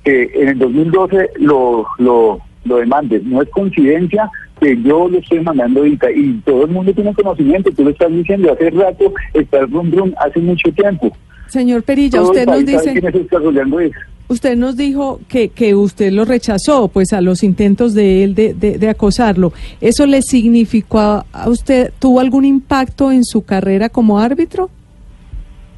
que 0.03 0.29
en 0.33 0.49
el 0.49 0.59
2012 0.59 1.29
lo, 1.39 1.87
lo, 1.99 2.41
lo 2.65 2.77
demandes, 2.77 3.23
no 3.23 3.41
es 3.41 3.49
coincidencia 3.49 4.29
que 4.59 4.75
yo 4.81 5.07
lo 5.07 5.19
estoy 5.19 5.39
mandando 5.39 5.79
ahorita 5.79 6.11
y 6.11 6.33
todo 6.45 6.65
el 6.65 6.71
mundo 6.71 6.93
tiene 6.93 7.13
conocimiento, 7.13 7.71
tú 7.71 7.85
lo 7.85 7.91
estás 7.91 8.11
diciendo 8.11 8.51
hace 8.51 8.69
rato, 8.71 9.13
está 9.33 9.59
el 9.59 9.71
rum 9.71 9.91
rum 9.91 10.13
hace 10.17 10.41
mucho 10.41 10.69
tiempo. 10.73 11.15
Señor 11.47 11.83
Perilla, 11.83 12.19
Todo 12.19 12.33
el 12.33 12.39
usted 12.39 12.45
nos 12.45 12.55
sabe 12.55 12.71
dice, 12.71 12.91
quién 12.99 13.79
es. 13.79 13.91
Usted 14.27 14.55
nos 14.55 14.77
dijo 14.77 15.19
que, 15.27 15.49
que 15.49 15.75
usted 15.75 16.11
lo 16.11 16.25
rechazó, 16.25 16.87
pues 16.87 17.13
a 17.13 17.21
los 17.21 17.43
intentos 17.43 17.93
de 17.93 18.23
él 18.23 18.35
de, 18.35 18.53
de, 18.53 18.77
de 18.77 18.89
acosarlo. 18.89 19.53
¿Eso 19.81 20.05
le 20.05 20.21
significó 20.21 20.99
a 21.31 21.49
usted, 21.49 21.91
tuvo 21.99 22.19
algún 22.19 22.45
impacto 22.45 23.11
en 23.11 23.23
su 23.23 23.43
carrera 23.43 23.89
como 23.89 24.19
árbitro? 24.19 24.69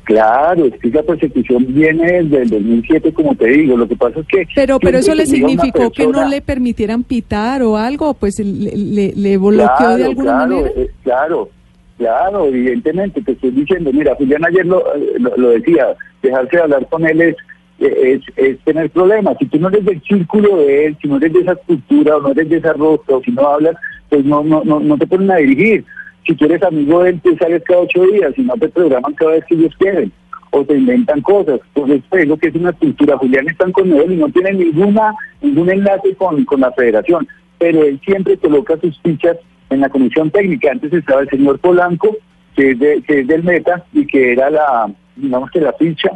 Claro, 0.07 0.65
es 0.65 0.79
que 0.79 0.87
esa 0.87 1.03
persecución 1.03 1.65
viene 1.67 2.23
desde 2.23 2.43
el 2.43 2.49
2007, 2.49 3.11
como 3.11 3.35
te 3.35 3.45
digo. 3.47 3.75
Lo 3.75 3.89
que 3.89 3.97
pasa 3.97 4.21
es 4.21 4.27
que. 4.27 4.47
Pero, 4.55 4.79
pero 4.79 4.99
eso 4.99 5.13
le 5.13 5.25
significó 5.25 5.91
que 5.91 6.07
no 6.07 6.29
le 6.29 6.41
permitieran 6.41 7.03
pitar 7.03 7.61
o 7.61 7.75
algo, 7.75 8.13
pues 8.13 8.39
le, 8.39 8.71
le, 8.77 9.13
le 9.13 9.37
bloqueó 9.37 9.67
claro, 9.77 9.97
de 9.97 10.05
alguna 10.05 10.31
claro, 10.31 10.55
manera. 10.55 10.69
eh, 10.77 10.89
claro, 11.03 11.49
claro, 11.97 12.45
evidentemente, 12.45 13.21
te 13.21 13.33
estoy 13.33 13.51
diciendo, 13.51 13.91
mira, 13.91 14.15
Julián 14.15 14.45
ayer 14.45 14.65
lo, 14.65 14.79
eh, 14.95 15.15
lo, 15.19 15.35
lo 15.35 15.49
decía, 15.49 15.87
dejarse 16.23 16.55
de 16.55 16.63
hablar 16.63 16.87
con 16.87 17.05
él 17.05 17.21
es, 17.21 17.35
es, 17.79 18.21
es 18.35 18.59
tener 18.59 18.89
problemas. 18.89 19.37
Si 19.39 19.45
tú 19.45 19.59
no 19.59 19.69
eres 19.69 19.85
del 19.85 20.01
círculo 20.03 20.57
de 20.57 20.85
él, 20.87 20.97
si 21.01 21.07
no 21.07 21.17
eres 21.17 21.33
de 21.33 21.39
esa 21.41 21.55
cultura 21.55 22.17
o 22.17 22.21
no 22.21 22.31
eres 22.31 22.49
de 22.49 22.57
esa 22.57 22.73
rostro, 22.73 23.21
si 23.23 23.31
no 23.31 23.47
hablas, 23.47 23.75
pues 24.09 24.23
no, 24.25 24.43
no, 24.43 24.63
no, 24.63 24.79
no 24.79 24.97
te 24.97 25.05
ponen 25.07 25.31
a 25.31 25.35
dirigir. 25.37 25.85
Si 26.25 26.33
tú 26.35 26.45
eres 26.45 26.61
amigo 26.63 27.03
de 27.03 27.11
él, 27.11 27.21
te 27.21 27.37
sales 27.37 27.63
cada 27.65 27.81
ocho 27.81 28.03
días, 28.05 28.33
si 28.35 28.41
no 28.41 28.53
te 28.55 28.67
programan 28.69 29.13
cada 29.13 29.31
vez 29.31 29.45
que 29.45 29.55
ellos 29.55 29.73
quieren. 29.77 30.11
O 30.51 30.63
te 30.63 30.75
inventan 30.75 31.21
cosas. 31.21 31.59
Entonces, 31.75 32.01
pues, 32.09 32.27
lo 32.27 32.37
que 32.37 32.47
es 32.47 32.55
una 32.55 32.71
cultura. 32.73 33.17
Julián 33.17 33.47
está 33.49 33.69
con 33.71 33.91
él 33.93 34.13
y 34.13 34.15
no 34.15 34.29
tiene 34.29 34.53
ninguna 34.53 35.13
ningún 35.41 35.69
enlace 35.69 36.15
con, 36.15 36.43
con 36.45 36.61
la 36.61 36.71
federación. 36.71 37.27
Pero 37.59 37.83
él 37.83 37.99
siempre 38.05 38.37
coloca 38.37 38.77
sus 38.79 38.97
fichas 39.01 39.37
en 39.69 39.81
la 39.81 39.89
comisión 39.89 40.31
técnica. 40.31 40.71
Antes 40.71 40.93
estaba 40.93 41.21
el 41.21 41.29
señor 41.29 41.59
Polanco, 41.59 42.15
que 42.55 42.71
es, 42.71 42.79
de- 42.79 43.01
que 43.03 43.19
es 43.19 43.27
del 43.27 43.43
Meta 43.43 43.83
y 43.93 44.05
que 44.07 44.31
era 44.33 44.49
la, 44.49 44.89
digamos 45.17 45.51
que 45.51 45.59
la 45.61 45.73
ficha 45.73 46.11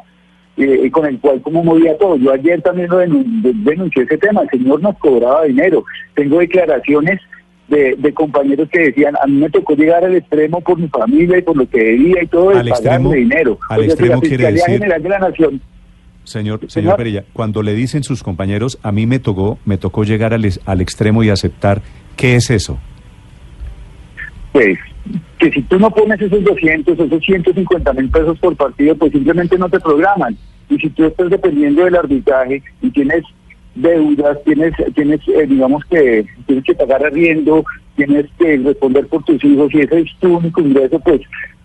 eh, 0.57 0.89
con 0.91 1.05
el 1.05 1.19
cual 1.19 1.41
como 1.41 1.63
movía 1.63 1.97
todo. 1.97 2.17
Yo 2.17 2.31
ayer 2.33 2.61
también 2.61 2.89
lo 2.89 3.01
denun- 3.03 3.41
de- 3.41 3.53
denuncié 3.71 4.03
ese 4.03 4.17
tema, 4.17 4.41
el 4.43 4.49
señor 4.49 4.81
nos 4.81 4.97
cobraba 4.97 5.45
dinero. 5.45 5.83
Tengo 6.15 6.39
declaraciones 6.39 7.19
de, 7.67 7.95
de 7.97 8.13
compañeros 8.13 8.67
que 8.69 8.79
decían, 8.81 9.15
a 9.21 9.27
mí 9.27 9.33
me 9.39 9.49
tocó 9.49 9.75
llegar 9.75 10.03
al 10.03 10.15
extremo 10.15 10.59
por 10.61 10.77
mi 10.77 10.87
familia 10.89 11.37
y 11.37 11.41
por 11.41 11.55
lo 11.55 11.67
que 11.69 11.79
debía 11.81 12.21
y 12.23 12.27
todo, 12.27 12.49
de 12.49 12.69
pagarle 12.69 13.17
dinero. 13.17 13.57
al 13.69 13.79
O 13.79 13.83
sea, 13.83 13.87
que 13.87 13.91
extremo 13.93 14.15
la 14.15 14.27
quiere 14.27 14.51
decir- 14.51 14.65
General 14.73 15.03
de 15.03 15.09
la 15.09 15.19
Nación 15.19 15.61
Señor, 16.23 16.59
señor 16.59 16.71
Señor. 16.71 16.95
Perilla, 16.97 17.23
cuando 17.33 17.63
le 17.63 17.73
dicen 17.73 18.03
sus 18.03 18.21
compañeros, 18.23 18.77
a 18.83 18.91
mí 18.91 19.07
me 19.07 19.17
tocó, 19.19 19.57
me 19.65 19.77
tocó 19.77 20.03
llegar 20.03 20.33
al, 20.35 20.45
al 20.65 20.81
extremo 20.81 21.23
y 21.23 21.29
aceptar, 21.29 21.81
¿qué 22.15 22.35
es 22.35 22.51
eso? 22.51 22.77
Pues 24.51 24.77
que 25.39 25.51
si 25.51 25.61
tú 25.63 25.79
no 25.79 25.89
pones 25.91 26.21
esos 26.21 26.43
200, 26.43 26.99
esos 26.99 27.23
150 27.23 27.93
mil 27.93 28.09
pesos 28.09 28.37
por 28.39 28.55
partido, 28.55 28.95
pues 28.95 29.11
simplemente 29.11 29.57
no 29.57 29.69
te 29.69 29.79
programan. 29.79 30.37
Y 30.69 30.77
si 30.77 30.89
tú 30.89 31.05
estás 31.05 31.29
dependiendo 31.29 31.83
del 31.83 31.95
arbitraje 31.95 32.61
y 32.81 32.89
tienes 32.91 33.23
deudas, 33.75 34.37
tienes, 34.45 34.73
tienes 34.95 35.19
eh, 35.29 35.45
digamos 35.47 35.83
que 35.85 36.25
tienes 36.45 36.63
que 36.65 36.75
pagar 36.75 37.05
arriendo, 37.05 37.63
tienes 37.95 38.25
que 38.37 38.57
responder 38.57 39.07
por 39.07 39.23
tus 39.23 39.43
hijos 39.43 39.73
y 39.73 39.81
ese 39.81 40.01
es 40.01 40.09
tu 40.19 40.37
único 40.37 40.61
ingreso, 40.61 40.99
pues 40.99 41.21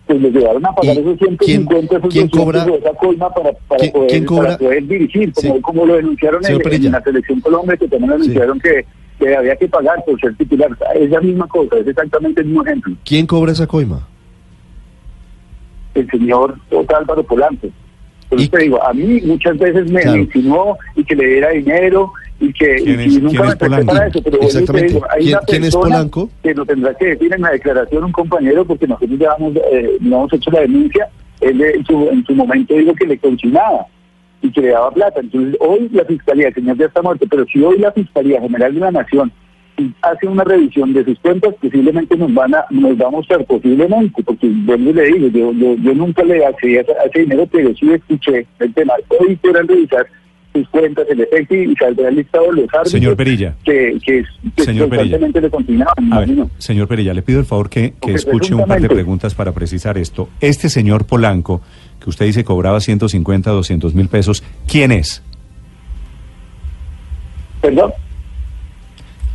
pues 0.07 0.21
les 0.21 0.33
llevaron 0.33 0.65
a 0.65 0.71
pagar 0.71 0.95
¿Y 0.95 0.99
esos 0.99 1.17
quién- 1.17 1.37
150, 1.37 1.97
esos 1.97 2.13
quién 2.13 2.27
200 2.29 2.39
cobra- 2.39 2.63
de 2.65 2.75
esa 2.77 2.93
coima 2.93 3.29
para, 3.33 3.51
para, 3.67 3.79
¿Quién- 3.81 3.91
poder, 3.91 4.09
quién 4.09 4.25
cobra? 4.25 4.43
para 4.45 4.57
poder 4.57 4.87
dirigir, 4.87 5.33
como, 5.33 5.55
Sí. 5.55 5.61
como 5.61 5.85
lo 5.85 5.95
denunciaron 5.97 6.41
en, 6.45 6.61
en 6.85 6.91
la 6.93 7.01
selección 7.03 7.41
Colombia, 7.41 7.75
que 7.75 7.87
también 7.89 8.11
Sí. 8.11 8.15
anunciaron 8.15 8.59
que, 8.61 8.85
que 9.19 9.35
había 9.35 9.55
que 9.55 9.67
pagar 9.67 10.03
por 10.05 10.19
ser 10.19 10.35
titular. 10.35 10.69
Es 10.95 11.09
la 11.09 11.21
misma 11.21 11.47
cosa, 11.47 11.77
es 11.77 11.87
exactamente 11.87 12.41
el 12.41 12.47
mismo 12.47 12.63
ejemplo. 12.65 12.95
¿Quién 13.05 13.25
cobra 13.27 13.51
esa 13.51 13.67
coima? 13.67 14.07
el 15.95 16.07
señor. 16.11 16.55
Álvaro 16.95 17.23
Polanco. 17.23 17.67
Eso 18.29 18.49
te 18.51 18.57
digo, 18.59 18.83
a 18.83 18.93
mí 18.93 19.21
muchas 19.25 19.57
veces 19.57 19.89
me, 19.89 20.01
Claro. 20.01 20.17
insinuó 20.17 20.77
y 20.95 21.03
que 21.03 21.15
le 21.15 21.25
diera 21.27 21.49
dinero 21.51 22.11
y 22.39 22.51
que, 22.53 22.75
¿Quién 22.75 22.99
y 22.99 23.03
es- 23.05 23.13
nunca 23.21 23.29
quién 23.29 23.41
me 23.41 23.47
es 23.49 23.55
presté 23.55 23.65
Polanco? 23.65 23.93
para 23.93 24.07
eso, 24.07 24.21
pero 24.21 24.37
te 24.37 24.45
Exactamente. 24.45 24.87
digo, 24.93 25.05
hay 25.09 25.19
¿Quién- 25.23 25.29
una 25.37 25.39
quién 25.47 25.63
es 25.63 25.73
persona 25.75 25.95
Polanco? 25.95 26.29
que 26.43 26.53
lo 26.53 26.65
tendrá 26.65 26.93
que 26.93 27.05
decir 27.07 27.33
en 27.33 27.41
la 27.41 27.49
declaración 27.51 28.03
un 28.03 28.11
compañero 28.11 28.65
porque 28.65 28.85
nosotros 28.87 29.17
ya 29.19 29.29
hemos, 29.39 29.55
eh, 29.55 29.97
no 30.01 30.17
hemos 30.17 30.33
hecho 30.33 30.51
la 30.51 30.59
denuncia, 30.61 31.09
él 31.41 31.61
en 31.61 31.85
su, 31.85 32.09
en 32.09 32.25
su 32.25 32.35
momento 32.35 32.73
dijo 32.75 32.93
que 32.93 33.05
le 33.07 33.17
consignaba 33.17 33.85
y 34.41 34.51
que 34.51 34.61
le 34.61 34.69
daba 34.69 34.91
plata. 34.91 35.19
Entonces, 35.19 35.55
hoy 35.59 35.89
la 35.91 36.05
Fiscalía, 36.05 36.47
el 36.49 36.53
señor 36.53 36.77
ya 36.77 36.85
está 36.85 37.01
muerto, 37.01 37.25
pero 37.29 37.45
si 37.45 37.61
hoy 37.61 37.79
la 37.79 37.91
Fiscalía 37.91 38.39
General 38.41 38.73
de 38.73 38.79
la 38.79 38.91
Nación 38.91 39.31
hace 40.01 40.25
una 40.27 40.43
revisión 40.43 40.91
de 40.93 41.05
sus 41.05 41.19
cuentas, 41.19 41.53
posiblemente 41.61 42.17
nos 42.17 42.33
van 42.33 42.55
a, 42.55 42.65
nos 42.71 42.99
va 42.99 43.07
a 43.07 43.11
mostrar, 43.11 43.45
posiblemente, 43.45 44.23
porque 44.23 44.47
y 44.47 44.51
le 44.93 45.03
digo, 45.05 45.27
yo, 45.27 45.51
yo, 45.53 45.75
yo 45.75 45.93
nunca 45.93 46.23
le 46.23 46.43
accedí 46.45 46.77
a, 46.77 46.81
ese- 46.81 46.93
a 46.93 47.03
ese 47.05 47.19
dinero, 47.19 47.47
pero 47.51 47.69
sí 47.75 47.91
escuché 47.91 48.47
el 48.59 48.73
tema. 48.73 48.93
Hoy 49.19 49.35
podrán 49.35 49.67
revisar 49.67 50.07
sus 50.53 50.67
cuentas, 50.69 51.05
el 51.09 51.21
efecto 51.21 51.53
y 51.53 51.75
saldrá 51.75 52.09
el 52.09 52.15
listado 52.15 52.45
de 52.45 52.51
los 52.53 52.73
árbitros 52.73 52.89
Señor 52.91 53.15
Perilla. 53.15 53.53
que, 53.63 53.99
que, 54.03 54.23
que 54.55 54.63
Señor 54.63 54.89
Perilla. 54.89 55.19
le 55.19 55.27
A 56.11 56.19
ver, 56.21 56.29
señor 56.57 56.87
Perilla, 56.87 57.13
le 57.13 57.21
pido 57.21 57.39
el 57.39 57.45
favor 57.45 57.69
que, 57.69 57.93
escuche 58.07 58.55
un 58.55 58.65
par 58.65 58.81
de 58.81 58.89
preguntas 58.89 59.35
para 59.35 59.51
precisar 59.51 59.99
esto. 59.99 60.29
Este 60.41 60.69
señor 60.69 61.05
Polanco, 61.05 61.61
que 62.07 62.11
usted 62.11 62.25
dice 62.25 62.45
cobraba 62.45 62.79
150, 62.79 63.51
200 63.51 63.93
mil 63.93 64.07
pesos, 64.07 64.41
¿quién 64.65 64.93
es? 64.93 65.21
Perdón. 67.61 67.91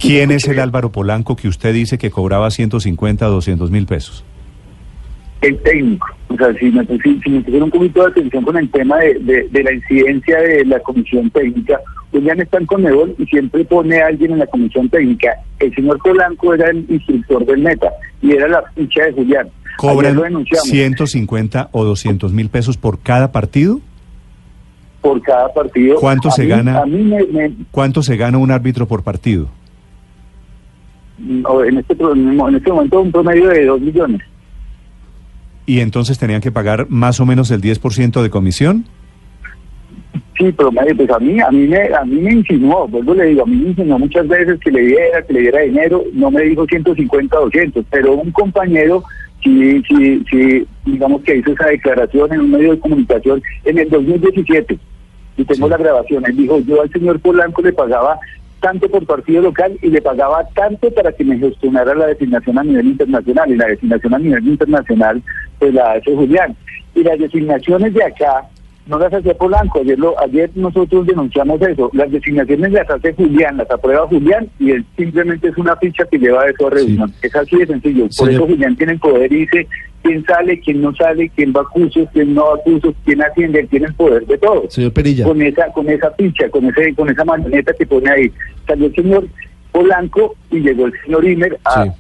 ¿Quién 0.01 0.31
es 0.31 0.49
el 0.49 0.59
Álvaro 0.59 0.91
Polanco 0.91 1.37
que 1.37 1.49
usted 1.49 1.75
dice 1.75 1.99
que 1.99 2.11
cobraba 2.11 2.51
150, 2.51 3.27
200 3.27 3.71
mil 3.71 3.85
pesos? 3.87 4.25
el 5.43 5.59
técnico. 5.59 6.07
O 6.29 6.37
sea, 6.37 6.55
si 6.55 6.67
me, 6.67 6.87
si 6.87 7.29
me 7.31 7.41
pusieron 7.41 7.65
un 7.65 7.71
poquito 7.73 8.03
de 8.05 8.11
atención 8.13 8.45
con 8.45 8.57
el 8.57 8.71
tema 8.71 8.97
de, 8.99 9.15
de- 9.19 9.49
de 9.51 9.63
la 9.65 9.73
incidencia 9.73 10.39
de 10.39 10.65
la 10.65 10.79
comisión 10.79 11.29
técnica, 11.31 11.81
Julián 12.13 12.41
está 12.41 12.59
en 12.59 12.67
Conmebol 12.67 13.13
y 13.19 13.27
siempre 13.27 13.65
pone 13.65 14.01
a 14.01 14.07
alguien 14.07 14.31
en 14.31 14.39
la 14.39 14.47
comisión 14.47 14.89
técnica. 14.89 15.35
El 15.59 15.75
señor 15.75 15.99
Polanco 15.99 16.55
era 16.55 16.71
el 16.71 16.87
instructor 16.89 17.45
del 17.45 17.59
Meta 17.59 17.91
y 18.23 18.31
era 18.33 18.47
la 18.47 18.63
ficha 18.77 19.05
de 19.07 19.13
Julián. 19.15 19.49
¿Cobran 19.77 20.15
lo 20.17 20.23
denunciamos 20.23 20.69
150 20.69 21.69
o 21.73 21.85
200 21.85 22.33
mil 22.33 22.49
pesos 22.49 22.77
por 22.77 22.99
cada 23.01 23.33
partido? 23.33 23.81
por 25.01 25.21
cada 25.21 25.53
partido. 25.53 25.97
¿Cuánto 25.97 26.29
A 26.29 26.31
se 26.31 26.43
mí- 26.45 26.49
gana? 26.49 26.81
A 26.83 26.87
mí 26.87 27.03
me, 27.03 27.25
me- 27.25 27.53
¿Cuánto 27.73 28.05
se 28.05 28.17
gana 28.17 28.39
un 28.39 28.53
árbitro 28.53 28.87
por 28.87 29.03
partido? 29.03 29.49
en, 31.19 31.79
este, 31.79 31.95
en 32.01 32.55
este 32.57 32.73
momento 32.73 33.01
un 33.01 33.13
promedio 33.13 33.49
de 33.49 33.65
2 33.67 33.81
millones. 33.81 34.21
Y 35.67 35.81
entonces 35.81 36.19
tenían 36.19 36.41
que 36.41 36.51
pagar 36.53 36.87
más 36.89 37.21
o 37.21 37.27
menos 37.27 37.51
el 37.51 37.61
10% 37.61 38.23
de 38.23 38.31
comisión. 38.31 38.85
Sí, 40.39 40.51
promedio, 40.53 40.97
pues 40.97 41.11
a 41.11 41.19
mí, 41.19 41.41
a 41.41 41.51
mí 41.51 41.67
me, 41.69 41.83
a 41.95 42.05
mí 42.05 42.17
me 42.21 42.33
insinuó, 42.35 42.89
vuelvo 42.89 43.15
le 43.15 43.27
digo, 43.27 43.43
a 43.43 43.47
mí 43.47 43.57
me 43.57 43.69
insinuó 43.71 43.99
muchas 43.99 44.27
veces 44.27 44.59
que 44.61 44.71
le 44.71 44.81
diera, 44.83 45.23
que 45.27 45.33
le 45.35 45.41
diera 45.41 45.61
dinero, 45.61 46.03
no 46.15 46.31
me 46.31 46.43
dijo 46.43 46.67
150 46.67 47.39
o 47.39 47.45
200, 47.45 47.85
pero 47.91 48.15
un 48.15 48.31
compañero 48.33 49.05
sí, 49.43 49.83
sí, 49.89 50.25
sí, 50.31 50.67
digamos 50.85 51.23
que 51.23 51.37
hizo 51.37 51.53
esa 51.53 51.67
declaración 51.67 52.33
en 52.33 52.41
un 52.41 52.51
medio 52.51 52.73
de 52.73 52.79
comunicación 52.79 53.43
en 53.65 53.79
el 53.79 53.89
2017, 53.91 54.79
y 55.37 55.45
tengo 55.45 55.67
Sí. 55.67 55.71
la 55.71 55.77
grabación, 55.79 56.25
él 56.27 56.37
dijo, 56.37 56.61
yo 56.61 56.83
al 56.83 56.91
señor 56.91 57.21
Polanco 57.21 57.63
le 57.63 57.73
pagaba 57.73 58.19
tanto 58.61 58.89
por 58.89 59.05
partido 59.07 59.43
local 59.43 59.77
y 59.83 59.89
le 59.89 60.01
pagaba 60.01 60.47
tanto 60.55 60.91
para 60.93 61.11
que 61.11 61.25
me 61.25 61.37
gestionara 61.37 61.95
la 61.95 62.07
designación 62.07 62.59
a 62.59 62.63
nivel 62.63 62.87
internacional, 62.87 63.51
y 63.51 63.57
la 63.57 63.67
designación 63.67 64.15
a 64.15 64.19
nivel 64.19 64.47
internacional 64.47 65.23
pues 65.59 65.75
la 65.75 65.93
hace 65.93 66.15
Julián. 66.15 66.57
Y 66.95 67.03
las 67.03 67.19
designaciones 67.19 67.95
de 67.95 68.05
acá 68.05 68.45
no 68.87 68.99
las 68.99 69.13
hacía 69.15 69.35
Polanco, 69.35 69.81
ayer, 69.81 69.99
lo, 69.99 70.19
ayer 70.21 70.51
nosotros 70.57 71.07
denunciamos 71.07 71.61
eso, 71.63 71.89
las 71.93 72.11
designaciones 72.11 72.73
las 72.73 72.91
hace 72.91 73.13
Julián, 73.15 73.57
las 73.57 73.71
aprueba 73.71 74.07
Julián 74.09 74.49
y 74.59 74.73
él 74.73 74.85
simplemente 74.97 75.49
es 75.49 75.57
una 75.57 75.77
ficha 75.77 76.05
que 76.11 76.19
lleva 76.19 76.47
eso 76.49 76.67
a 76.67 76.71
reunión. 76.71 77.13
Es 77.23 77.35
así 77.37 77.57
de 77.57 77.67
sencillo, 77.67 78.03
por 78.05 78.13
Señor- 78.13 78.33
eso 78.33 78.47
Julián 78.47 78.77
tiene 78.77 78.93
el 78.95 78.99
poder 78.99 79.33
y 79.33 79.37
dice 79.47 79.69
quién 80.03 80.25
sale, 80.25 80.59
quién 80.61 80.81
no 80.83 80.93
sale, 80.97 81.31
quién 81.37 81.53
va 81.57 81.61
a 81.61 81.65
cursos, 81.73 82.09
quién 82.13 82.35
no 82.35 82.45
va 82.47 82.55
a 82.55 82.59
cursos, 82.59 82.93
quién 83.05 83.23
atiende, 83.23 83.61
él 83.61 83.69
tiene 83.69 83.87
el 83.87 83.95
poder 83.95 84.27
de 84.27 84.37
todo 84.39 84.65
Señor 84.69 84.93
Perilla. 84.93 85.25
con 85.27 85.41
esa 85.41 85.73
con 85.73 85.89
esa 85.89 86.11
ficha, 86.13 86.49
con 86.51 86.65
ese 86.67 86.93
con 86.95 87.09
esa 87.09 87.25
marioneta 87.25 87.73
que 87.75 87.87
pone 87.87 88.11
ahí. 88.11 88.33
Salió 88.67 88.87
el 88.87 88.95
señor 88.97 89.27
Polanco 89.71 90.35
y 90.51 90.61
llegó 90.61 90.87
el 90.87 90.93
señor 91.05 91.25
Imer 91.25 91.59
a, 91.65 91.85
Sí. 91.85 91.91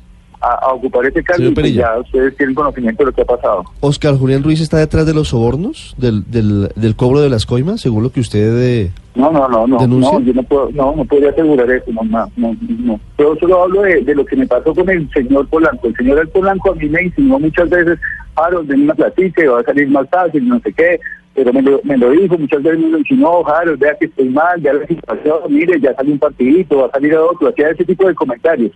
A, 0.42 0.66
a 0.66 0.72
ocupar 0.74 1.06
ese 1.06 1.22
cargo 1.22 1.44
y 1.44 1.50
pues 1.50 1.72
ya 1.74 1.98
ustedes 1.98 2.36
tienen 2.36 2.54
conocimiento 2.54 3.02
de 3.02 3.06
lo 3.06 3.12
que 3.12 3.22
ha 3.22 3.24
pasado. 3.24 3.64
Oscar 3.80 4.16
Julián 4.16 4.42
Ruiz 4.42 4.60
está 4.60 4.78
detrás 4.78 5.06
de 5.06 5.14
los 5.14 5.28
sobornos, 5.28 5.94
del, 5.98 6.30
del, 6.30 6.68
del 6.74 6.96
cobro 6.96 7.20
de 7.20 7.28
las 7.30 7.46
coimas, 7.46 7.80
según 7.80 8.02
lo 8.02 8.10
que 8.10 8.20
usted... 8.20 8.56
eh, 8.62 8.90
No, 9.14 9.30
no, 9.30 9.48
no, 9.48 9.66
no, 9.66 9.78
¿Denuncia? 9.78 10.18
no, 10.18 10.20
yo 10.24 10.32
no 10.34 10.42
puedo, 10.42 10.70
no, 10.72 10.94
no 10.96 11.04
podría 11.04 11.30
asegurar 11.30 11.70
eso, 11.70 11.92
no, 11.92 12.02
no, 12.04 12.28
no, 12.36 12.56
no. 12.60 13.00
Yo 13.18 13.36
solo 13.40 13.62
hablo 13.62 13.82
de, 13.82 14.02
de 14.02 14.14
lo 14.14 14.24
que 14.24 14.36
me 14.36 14.46
pasó 14.46 14.74
con 14.74 14.88
el 14.90 15.08
señor 15.12 15.46
Polanco. 15.48 15.86
El 15.88 15.96
señor 15.96 16.28
Polanco 16.30 16.72
a 16.72 16.74
mí 16.74 16.88
me 16.88 17.04
insinuó 17.04 17.38
muchas 17.38 17.68
veces, 17.70 17.98
Harold, 18.34 18.66
ven 18.68 18.82
una 18.82 18.94
platica, 18.94 19.48
va 19.50 19.60
a 19.60 19.64
salir 19.64 19.88
más 19.88 20.08
fácil, 20.10 20.48
no 20.48 20.58
sé 20.60 20.72
qué, 20.72 20.98
pero 21.34 21.52
me 21.52 21.62
lo, 21.62 21.80
me 21.84 21.96
lo 21.96 22.10
dijo, 22.10 22.36
muchas 22.36 22.62
veces 22.62 22.80
me 22.80 22.88
lo 22.88 22.98
insinuó, 22.98 23.46
Harold, 23.48 23.78
vea 23.78 23.94
que 23.98 24.06
estoy 24.06 24.28
mal, 24.30 24.60
ya 24.60 24.72
la 24.72 24.86
situación, 24.86 25.34
mire, 25.50 25.78
ya 25.80 25.94
salió 25.94 26.12
un 26.14 26.18
partidito, 26.18 26.78
va 26.78 26.86
a 26.86 26.90
salir 26.90 27.14
a 27.14 27.22
otro, 27.22 27.48
hacía 27.48 27.68
ese 27.70 27.84
tipo 27.84 28.06
de 28.08 28.14
comentarios, 28.14 28.72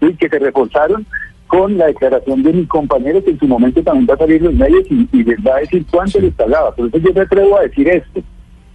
¿sí? 0.00 0.14
que 0.14 0.28
se 0.28 0.38
reforzaron 0.38 1.06
con 1.46 1.76
la 1.78 1.86
declaración 1.86 2.42
de 2.42 2.52
mi 2.52 2.66
compañero 2.66 3.22
que 3.22 3.30
en 3.30 3.38
su 3.38 3.46
momento 3.46 3.82
también 3.82 4.06
va 4.08 4.14
a 4.14 4.18
salir 4.18 4.42
los 4.42 4.54
medios 4.54 4.84
y, 4.90 5.08
y 5.12 5.24
les 5.24 5.38
va 5.38 5.56
a 5.56 5.60
decir 5.60 5.84
cuánto 5.90 6.18
les 6.20 6.32
pagaba. 6.34 6.74
Por 6.74 6.88
eso 6.88 6.98
yo 6.98 7.12
me 7.12 7.20
atrevo 7.20 7.58
a 7.58 7.62
decir 7.62 7.88
esto 7.88 8.22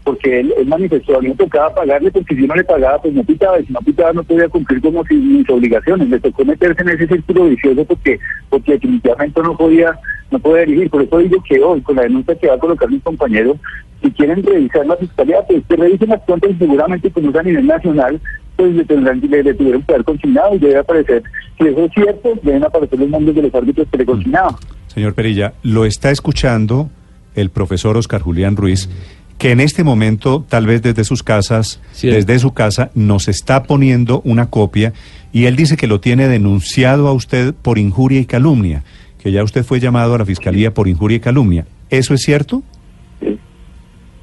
porque 0.09 0.39
él, 0.39 0.53
él 0.57 0.65
manifestó, 0.65 1.17
a 1.17 1.21
mí 1.21 1.29
me 1.29 1.35
tocaba 1.35 1.73
pagarle 1.73 2.09
porque 2.09 2.35
si 2.35 2.47
no 2.47 2.55
le 2.55 2.63
pagaba, 2.63 2.99
pues 2.99 3.13
no 3.13 3.23
pitaba, 3.23 3.59
y 3.59 3.65
si 3.65 3.73
no 3.73 3.79
pitaba 3.79 4.11
no 4.11 4.23
podía 4.23 4.49
cumplir 4.49 4.81
como 4.81 5.05
si, 5.05 5.13
mis 5.13 5.47
obligaciones, 5.49 6.09
le 6.09 6.19
tocó 6.19 6.43
meterse 6.45 6.81
en 6.81 6.89
ese 6.89 7.07
círculo 7.07 7.45
vicioso 7.45 7.85
porque 7.85 8.19
porque 8.49 8.71
definitivamente 8.73 9.41
no 9.41 9.55
podía 9.55 9.99
no 10.31 10.39
podía 10.39 10.65
dirigir, 10.65 10.89
por 10.89 11.03
eso 11.03 11.17
digo 11.19 11.43
que 11.47 11.61
hoy, 11.61 11.81
con 11.81 11.95
la 11.95 12.03
denuncia 12.03 12.35
que 12.35 12.47
va 12.47 12.55
a 12.55 12.59
colocar 12.59 12.89
mi 12.89 12.99
compañero, 12.99 13.57
si 14.01 14.11
quieren 14.11 14.43
revisar 14.43 14.85
la 14.85 14.95
fiscalía, 14.97 15.41
pues 15.47 15.63
que 15.67 15.75
revisen 15.75 16.09
las 16.09 16.21
cuentas 16.21 16.51
y 16.51 16.55
seguramente 16.55 17.11
como 17.11 17.29
es 17.29 17.35
a 17.35 17.43
nivel 17.43 17.67
nacional, 17.67 18.19
pues 18.59 18.75
le, 18.75 18.83
tendrán, 18.83 19.21
le, 19.21 19.41
le 19.43 19.53
tuvieron 19.53 19.81
que 19.83 19.93
haber 19.93 20.03
consignado 20.05 20.53
y 20.55 20.59
debe 20.59 20.77
aparecer, 20.79 21.23
si 21.57 21.65
eso 21.67 21.85
es 21.85 21.91
cierto, 21.93 22.33
deben 22.43 22.63
aparecer 22.65 22.99
los 22.99 23.07
nombres 23.09 23.33
de 23.35 23.41
los 23.43 23.55
árbitros 23.55 23.87
que 23.89 23.97
le 23.99 24.05
consignaban. 24.05 24.55
Señor 24.87 25.13
Perilla, 25.13 25.53
lo 25.63 25.85
está 25.85 26.11
escuchando 26.11 26.89
el 27.35 27.49
profesor 27.51 27.95
Oscar 27.95 28.21
Julián 28.21 28.57
Ruiz, 28.57 28.89
que 29.37 29.51
en 29.51 29.61
este 29.61 29.85
momento, 29.85 30.43
tal 30.49 30.65
vez 30.65 30.81
desde 30.81 31.05
sus 31.05 31.23
casas, 31.23 31.79
Sí. 31.93 32.09
desde 32.09 32.37
su 32.39 32.51
casa, 32.51 32.91
nos 32.95 33.29
está 33.29 33.63
poniendo 33.63 34.21
una 34.25 34.49
copia 34.49 34.91
y 35.31 35.45
él 35.45 35.55
dice 35.55 35.77
que 35.77 35.87
lo 35.87 36.01
tiene 36.01 36.27
denunciado 36.27 37.07
a 37.07 37.13
usted 37.13 37.53
por 37.53 37.77
injuria 37.77 38.19
y 38.19 38.25
calumnia, 38.25 38.83
que 39.23 39.31
ya 39.31 39.41
usted 39.43 39.63
fue 39.63 39.79
llamado 39.79 40.15
a 40.15 40.17
la 40.17 40.25
fiscalía 40.25 40.73
por 40.73 40.89
injuria 40.89 41.15
y 41.15 41.19
calumnia. 41.21 41.65
¿Eso 41.89 42.13
es 42.13 42.21
cierto? 42.23 42.61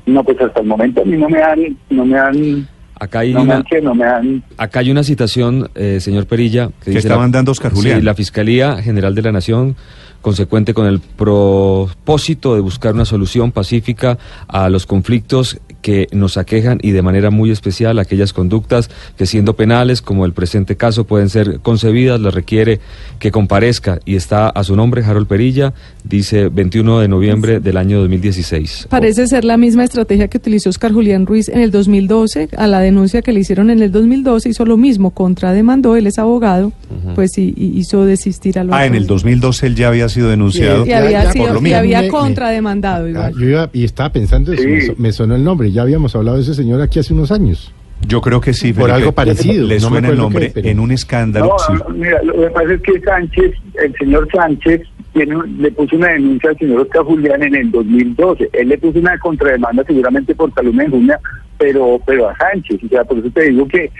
No, 0.04 0.22
pues 0.22 0.40
hasta 0.40 0.60
el 0.60 0.66
momento 0.66 1.00
a 1.00 1.04
mí 1.04 1.16
no 1.16 1.28
me 1.28 1.42
han, 1.42 1.76
no 1.90 2.04
me 2.04 2.18
han, 2.18 2.68
Acá 2.98 3.20
hay 3.20 3.34
no 3.34 3.42
una, 3.42 3.62
me 3.94 4.04
han 4.04 4.42
acá 4.56 4.80
hay 4.80 4.90
una 4.90 5.02
citación, 5.04 5.68
eh, 5.74 5.98
señor 6.00 6.26
Perilla, 6.26 6.70
que, 6.82 6.90
dice 6.92 7.00
está 7.00 7.14
la- 7.14 7.18
mandando 7.20 7.52
Oscar 7.52 7.72
Julián. 7.72 7.98
Sí, 8.00 8.04
la 8.04 8.14
Fiscalía 8.14 8.82
General 8.82 9.14
de 9.14 9.20
la 9.22 9.32
Nación, 9.32 9.76
consecuente 10.22 10.72
con 10.72 10.86
el 10.86 11.00
propósito 11.00 12.54
de 12.54 12.60
buscar 12.60 12.94
una 12.94 13.04
solución 13.04 13.52
pacífica 13.52 14.18
a 14.48 14.68
los 14.70 14.86
conflictos 14.86 15.58
que 15.82 16.08
nos 16.12 16.36
aquejan 16.36 16.78
y 16.82 16.90
de 16.90 17.02
manera 17.02 17.30
muy 17.30 17.50
especial 17.50 17.98
aquellas 17.98 18.32
conductas 18.32 18.90
que 19.16 19.26
siendo 19.26 19.54
penales, 19.54 20.02
como 20.02 20.24
el 20.24 20.32
presente 20.32 20.76
caso, 20.76 21.04
pueden 21.04 21.28
ser 21.28 21.60
concebidas, 21.60 22.20
le 22.20 22.30
requiere 22.30 22.80
que 23.18 23.30
comparezca. 23.30 24.00
Y 24.04 24.16
está 24.16 24.48
a 24.48 24.64
su 24.64 24.76
nombre, 24.76 25.04
Harold 25.04 25.26
Perilla, 25.26 25.74
dice 26.04 26.48
21 26.48 27.00
de 27.00 27.08
noviembre 27.08 27.60
del 27.60 27.76
año 27.76 28.00
2016. 28.00 28.88
Parece 28.90 29.26
ser 29.26 29.44
la 29.44 29.56
misma 29.56 29.84
estrategia 29.84 30.28
que 30.28 30.38
utilizó 30.38 30.70
Oscar 30.70 30.92
Julián 30.92 31.26
Ruiz 31.26 31.48
en 31.48 31.60
el 31.60 31.70
2012, 31.70 32.48
a 32.56 32.66
la 32.66 32.80
denuncia 32.80 33.22
que 33.22 33.32
le 33.32 33.40
hicieron 33.40 33.70
en 33.70 33.82
el 33.82 33.92
2012 33.92 34.48
hizo 34.48 34.64
lo 34.64 34.76
mismo, 34.76 35.10
contrademandó, 35.10 35.96
él 35.96 36.06
es 36.06 36.18
abogado, 36.18 36.72
pues 37.14 37.36
y, 37.38 37.52
y 37.56 37.78
hizo 37.78 38.04
desistir 38.04 38.58
a 38.58 38.64
los 38.64 38.74
Ah, 38.74 38.86
en 38.86 38.94
el 38.94 39.06
2012 39.06 39.66
él 39.66 39.74
ya 39.74 39.88
había 39.88 40.08
sido 40.08 40.28
denunciado 40.30 40.86
y 40.86 40.92
había, 40.92 41.10
Ya, 41.10 41.24
ya, 41.24 41.32
sido- 41.32 41.44
por 41.46 41.54
lo 41.54 41.60
y 41.60 41.62
mismo. 41.62 41.78
había 41.78 42.08
contrademandado 42.08 43.06
Ah, 43.06 43.08
igual. 43.10 43.34
yo 43.38 43.46
iba- 43.48 43.70
y 43.72 43.84
estaba 43.84 44.10
pensando 44.10 44.52
eso, 44.52 44.62
Sí. 44.62 44.68
me, 44.68 44.80
so- 44.82 44.94
me 44.98 45.12
sonó 45.12 45.34
el 45.36 45.44
nombre, 45.44 45.70
ya 45.72 45.82
habíamos 45.82 46.14
hablado 46.16 46.36
de 46.36 46.42
ese 46.42 46.54
señor 46.54 46.80
aquí 46.82 46.98
hace 46.98 47.14
unos 47.14 47.30
años. 47.32 47.72
Yo 48.06 48.20
creo 48.20 48.42
que 48.42 48.52
sí. 48.52 48.74
Por 48.74 48.90
algo 48.90 49.12
parecido, 49.12 49.66
Le 49.66 49.76
no 49.76 49.80
suena 49.88 49.98
el 49.98 50.04
acuerdo 50.04 50.22
nombre 50.22 50.50
pero- 50.52 50.68
en 50.68 50.80
un 50.80 50.90
escándalo. 50.92 51.46
No, 51.46 51.58
sí. 51.58 51.72
no, 51.88 51.94
mira, 51.94 52.22
lo 52.22 52.34
que 52.34 52.50
pasa 52.50 52.72
es 52.74 52.80
que 52.82 53.00
Sánchez, 53.00 53.52
el 53.82 53.94
señor 53.98 54.28
Sánchez, 54.34 54.82
tiene, 55.14 55.34
le 55.58 55.70
puso 55.72 55.96
una 55.96 56.08
denuncia 56.08 56.50
al 56.50 56.58
señor 56.58 56.80
Oscar 56.82 57.02
Julián 57.04 57.42
en 57.42 57.54
el 57.54 57.70
2012. 57.70 58.50
Él 58.52 58.68
le 58.68 58.76
puso 58.76 58.98
una 58.98 59.18
contrademanda 59.18 59.82
seguramente 59.86 60.34
por 60.34 60.52
calumnia 60.52 60.84
en 60.84 61.10
pero, 61.56 61.98
pero 62.06 62.28
a 62.28 62.36
Sánchez. 62.36 62.80
O 62.84 62.88
sea, 62.88 63.02
por 63.04 63.16
eso 63.18 63.30
te 63.30 63.48
digo 63.48 63.66
que 63.66 63.90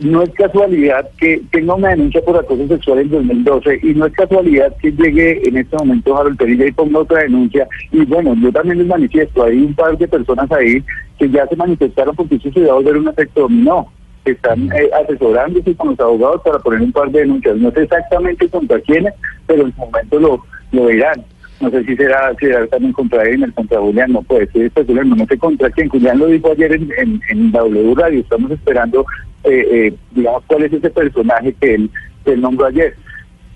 no 0.00 0.22
es 0.22 0.30
casualidad 0.30 1.08
que 1.18 1.42
tenga 1.50 1.74
una 1.74 1.90
denuncia 1.90 2.22
por 2.22 2.36
acoso 2.36 2.66
sexual 2.68 3.00
en 3.00 3.10
2012 3.10 3.80
y 3.82 3.94
no 3.94 4.06
es 4.06 4.12
casualidad 4.14 4.74
que 4.78 4.92
llegue 4.92 5.46
en 5.46 5.58
este 5.58 5.76
momento 5.76 6.16
Harold 6.16 6.38
Perilla 6.38 6.66
y 6.66 6.72
ponga 6.72 7.00
otra 7.00 7.22
denuncia. 7.22 7.68
Y 7.92 8.04
bueno, 8.06 8.34
yo 8.40 8.50
también 8.50 8.78
les 8.78 8.86
manifiesto, 8.86 9.44
hay 9.44 9.58
un 9.58 9.74
par 9.74 9.96
de 9.98 10.08
personas 10.08 10.50
ahí 10.52 10.82
que 11.18 11.28
ya 11.28 11.46
se 11.46 11.56
manifestaron 11.56 12.16
porque 12.16 12.36
eso 12.36 12.50
se 12.50 12.62
va 12.62 12.72
a 12.72 12.74
volver 12.76 12.96
un 12.96 13.08
efecto 13.08 13.42
dominó. 13.42 13.92
están 14.24 14.70
eh, 14.72 14.90
asesorándose 15.04 15.74
con 15.74 15.90
los 15.90 16.00
abogados 16.00 16.42
para 16.42 16.58
poner 16.58 16.80
un 16.80 16.92
par 16.92 17.10
de 17.10 17.20
denuncias. 17.20 17.56
No 17.56 17.70
sé 17.72 17.82
exactamente 17.82 18.48
contra 18.48 18.80
quiénes, 18.80 19.12
pero 19.46 19.66
en 19.66 19.74
su 19.74 19.80
momento 19.80 20.18
lo, 20.18 20.44
lo 20.72 20.84
verán. 20.86 21.24
No 21.60 21.68
sé 21.70 21.84
si 21.84 21.94
será, 21.94 22.34
será 22.40 22.66
también 22.68 22.94
contra 22.94 23.28
Emer, 23.28 23.52
contra 23.52 23.78
Julián, 23.78 24.12
no 24.12 24.22
puede 24.22 24.46
ser 24.46 24.62
especulando, 24.62 25.14
no 25.14 25.26
sé 25.26 25.36
contra 25.36 25.68
quién. 25.68 25.90
Julián 25.90 26.18
lo 26.18 26.26
dijo 26.26 26.50
ayer 26.52 26.72
en, 26.72 26.88
en, 26.96 27.20
en 27.28 27.52
W 27.52 27.94
Radio, 27.94 28.20
estamos 28.20 28.50
esperando, 28.50 29.04
eh, 29.44 29.66
eh, 29.72 29.94
digamos, 30.12 30.42
cuál 30.46 30.64
es 30.64 30.72
ese 30.72 30.90
personaje 30.90 31.54
que 31.60 31.74
él, 31.74 31.90
que 32.24 32.32
él 32.32 32.40
nombró 32.40 32.66
ayer. 32.66 32.94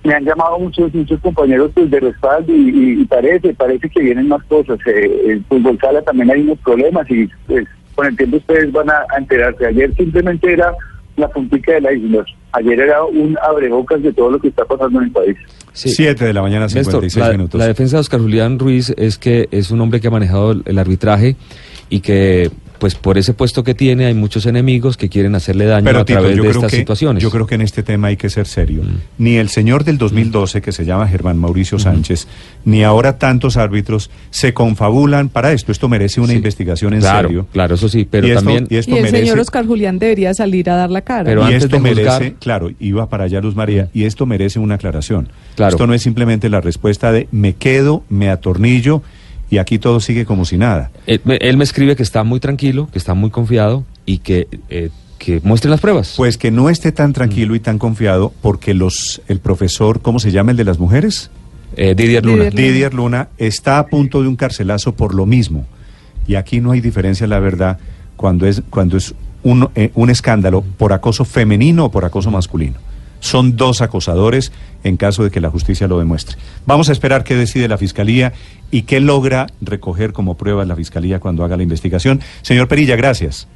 Me 0.04 0.12
han 0.14 0.24
llamado 0.24 0.58
muchos 0.58 0.92
muchos 0.94 1.18
compañeros 1.20 1.70
pues, 1.74 1.90
de 1.90 1.98
respaldo 2.00 2.52
y, 2.54 2.68
y- 2.68 3.00
y 3.00 3.04
parece, 3.06 3.54
parece 3.54 3.88
que 3.88 4.00
vienen 4.02 4.28
más 4.28 4.42
cosas. 4.44 4.78
Eh, 4.86 5.10
el 5.28 5.44
fútbol 5.44 5.78
sala 5.80 6.02
también 6.02 6.30
hay 6.30 6.42
unos 6.42 6.58
problemas 6.58 7.10
y 7.10 7.26
pues 7.46 7.66
con 7.94 8.06
el 8.06 8.16
tiempo 8.16 8.36
ustedes 8.36 8.70
van 8.72 8.90
a, 8.90 9.04
a 9.14 9.18
enterarse. 9.18 9.64
Ayer 9.66 9.94
simplemente 9.96 10.52
era 10.52 10.72
la 11.16 11.28
puntica 11.28 11.72
del 11.72 11.96
iceberg. 11.96 12.26
Ayer 12.52 12.80
era 12.80 13.02
un 13.04 13.36
abrebocas 13.42 14.02
de 14.02 14.12
todo 14.12 14.30
lo 14.32 14.38
que 14.38 14.48
está 14.48 14.64
pasando 14.66 14.98
en 14.98 15.06
el 15.06 15.10
país. 15.12 15.36
Sí. 15.72 15.88
7 15.88 16.24
de 16.24 16.32
la 16.34 16.42
mañana, 16.42 16.66
Néstor, 16.66 16.84
56 17.02 17.24
la, 17.26 17.32
minutos. 17.32 17.58
la 17.58 17.66
defensa 17.66 17.96
de 17.96 18.00
Oscar 18.00 18.20
Julián 18.20 18.58
Ruiz 18.58 18.90
es 18.96 19.16
que 19.16 19.48
es 19.52 19.70
un 19.70 19.80
hombre 19.80 20.00
que 20.00 20.08
ha 20.08 20.10
manejado 20.10 20.52
el, 20.52 20.62
el 20.66 20.78
arbitraje 20.78 21.36
y 21.88 22.00
que, 22.00 22.50
pues 22.84 22.96
por 22.96 23.16
ese 23.16 23.32
puesto 23.32 23.64
que 23.64 23.72
tiene, 23.72 24.04
hay 24.04 24.12
muchos 24.12 24.44
enemigos 24.44 24.98
que 24.98 25.08
quieren 25.08 25.34
hacerle 25.34 25.64
daño 25.64 25.86
Pero 25.86 26.00
a 26.00 26.04
Tito, 26.04 26.18
través 26.20 26.36
yo 26.36 26.42
de 26.42 26.48
creo 26.50 26.60
estas 26.60 26.70
que 26.70 26.76
situaciones. 26.76 27.22
yo 27.22 27.30
creo 27.30 27.46
que 27.46 27.54
en 27.54 27.62
este 27.62 27.82
tema 27.82 28.08
hay 28.08 28.18
que 28.18 28.28
ser 28.28 28.46
serio. 28.46 28.82
Mm. 28.82 28.96
Ni 29.24 29.36
el 29.36 29.48
señor 29.48 29.84
del 29.84 29.96
2012 29.96 30.60
que 30.60 30.70
se 30.70 30.84
llama 30.84 31.08
Germán 31.08 31.38
Mauricio 31.38 31.78
Sánchez, 31.78 32.26
ni 32.66 32.84
ahora 32.84 33.16
tantos 33.16 33.56
árbitros 33.56 34.10
se 34.28 34.52
confabulan 34.52 35.30
para 35.30 35.52
esto. 35.54 35.72
Esto 35.72 35.88
merece 35.88 36.20
una 36.20 36.32
Sí. 36.32 36.36
investigación 36.36 36.92
en 36.92 37.00
claro, 37.00 37.28
serio. 37.28 37.46
Claro, 37.54 37.74
eso 37.76 37.88
sí, 37.88 38.06
pero 38.10 38.26
y 38.26 38.32
esto, 38.32 38.40
también... 38.44 38.66
y 38.68 38.76
esto 38.76 38.90
y 38.90 38.96
el 38.98 39.02
merece 39.04 39.18
señor 39.24 39.38
Oscar 39.40 39.64
Julián 39.66 39.98
debería 39.98 40.34
salir 40.34 40.68
a 40.68 40.76
dar 40.76 40.90
la 40.90 41.00
cara. 41.00 41.24
Pero 41.24 41.40
y 41.40 41.44
antes 41.44 41.64
esto 41.64 41.76
de 41.76 41.82
merece, 41.82 42.04
juzgar- 42.10 42.34
claro, 42.38 42.70
iba 42.80 43.08
para 43.08 43.24
allá 43.24 43.40
Luz 43.40 43.56
María, 43.56 43.88
y 43.94 44.04
esto 44.04 44.26
merece 44.26 44.58
una 44.58 44.74
aclaración. 44.74 45.30
Claro. 45.56 45.70
Esto 45.70 45.86
no 45.86 45.94
es 45.94 46.02
simplemente 46.02 46.50
la 46.50 46.60
respuesta 46.60 47.12
de 47.12 47.28
me 47.32 47.54
quedo, 47.54 48.04
me 48.10 48.28
atornillo 48.28 49.02
y 49.54 49.58
aquí 49.58 49.78
todo 49.78 50.00
sigue 50.00 50.24
como 50.24 50.44
si 50.44 50.58
nada. 50.58 50.90
Él, 51.06 51.20
me- 51.24 51.36
él 51.36 51.56
me 51.56 51.64
escribe 51.64 51.94
que 51.96 52.02
está 52.02 52.24
muy 52.24 52.40
tranquilo, 52.40 52.88
que 52.92 52.98
está 52.98 53.14
muy 53.14 53.30
confiado 53.30 53.84
y 54.06 54.18
que, 54.18 54.48
eh, 54.68 54.90
que 55.18 55.40
muestren 55.44 55.70
las 55.70 55.80
pruebas. 55.80 56.14
Pues 56.16 56.36
que 56.36 56.50
no 56.50 56.68
esté 56.70 56.92
tan 56.92 57.12
tranquilo 57.12 57.54
y 57.54 57.60
tan 57.60 57.78
confiado 57.78 58.32
porque 58.42 58.74
los 58.74 59.22
el 59.28 59.38
profesor, 59.40 60.00
¿cómo 60.02 60.18
se 60.18 60.30
llama 60.32 60.50
el 60.50 60.56
de 60.56 60.64
las 60.64 60.78
mujeres? 60.78 61.30
Eh, 61.76 61.94
Didier 61.96 62.24
Luna. 62.24 62.44
Didier 62.50 62.54
Didier 62.72 62.94
Luna 62.94 63.28
está 63.38 63.78
a 63.78 63.86
punto 63.86 64.22
de 64.22 64.28
un 64.28 64.36
carcelazo 64.36 64.94
por 64.94 65.14
lo 65.14 65.26
mismo. 65.26 65.64
Y 66.26 66.34
aquí 66.36 66.60
no 66.60 66.70
hay 66.72 66.80
diferencia, 66.80 67.26
la 67.26 67.38
verdad, 67.38 67.78
cuando 68.16 68.46
es, 68.46 68.62
cuando 68.70 68.96
es 68.96 69.14
un, 69.42 69.68
eh, 69.74 69.90
un 69.94 70.08
escándalo 70.10 70.62
por 70.78 70.92
acoso 70.92 71.24
femenino 71.24 71.86
o 71.86 71.90
por 71.90 72.04
acoso 72.04 72.30
masculino. 72.30 72.78
Son 73.24 73.56
dos 73.56 73.80
acosadores 73.80 74.52
en 74.84 74.98
caso 74.98 75.24
de 75.24 75.30
que 75.30 75.40
la 75.40 75.48
justicia 75.48 75.88
lo 75.88 75.98
demuestre. 75.98 76.36
Vamos 76.66 76.90
a 76.90 76.92
esperar 76.92 77.24
qué 77.24 77.34
decide 77.34 77.68
la 77.68 77.78
Fiscalía 77.78 78.34
y 78.70 78.82
qué 78.82 79.00
logra 79.00 79.46
recoger 79.62 80.12
como 80.12 80.36
pruebas 80.36 80.68
la 80.68 80.76
Fiscalía 80.76 81.20
cuando 81.20 81.42
haga 81.42 81.56
la 81.56 81.62
investigación. 81.62 82.20
Señor 82.42 82.68
Perilla, 82.68 82.96
gracias. 82.96 83.48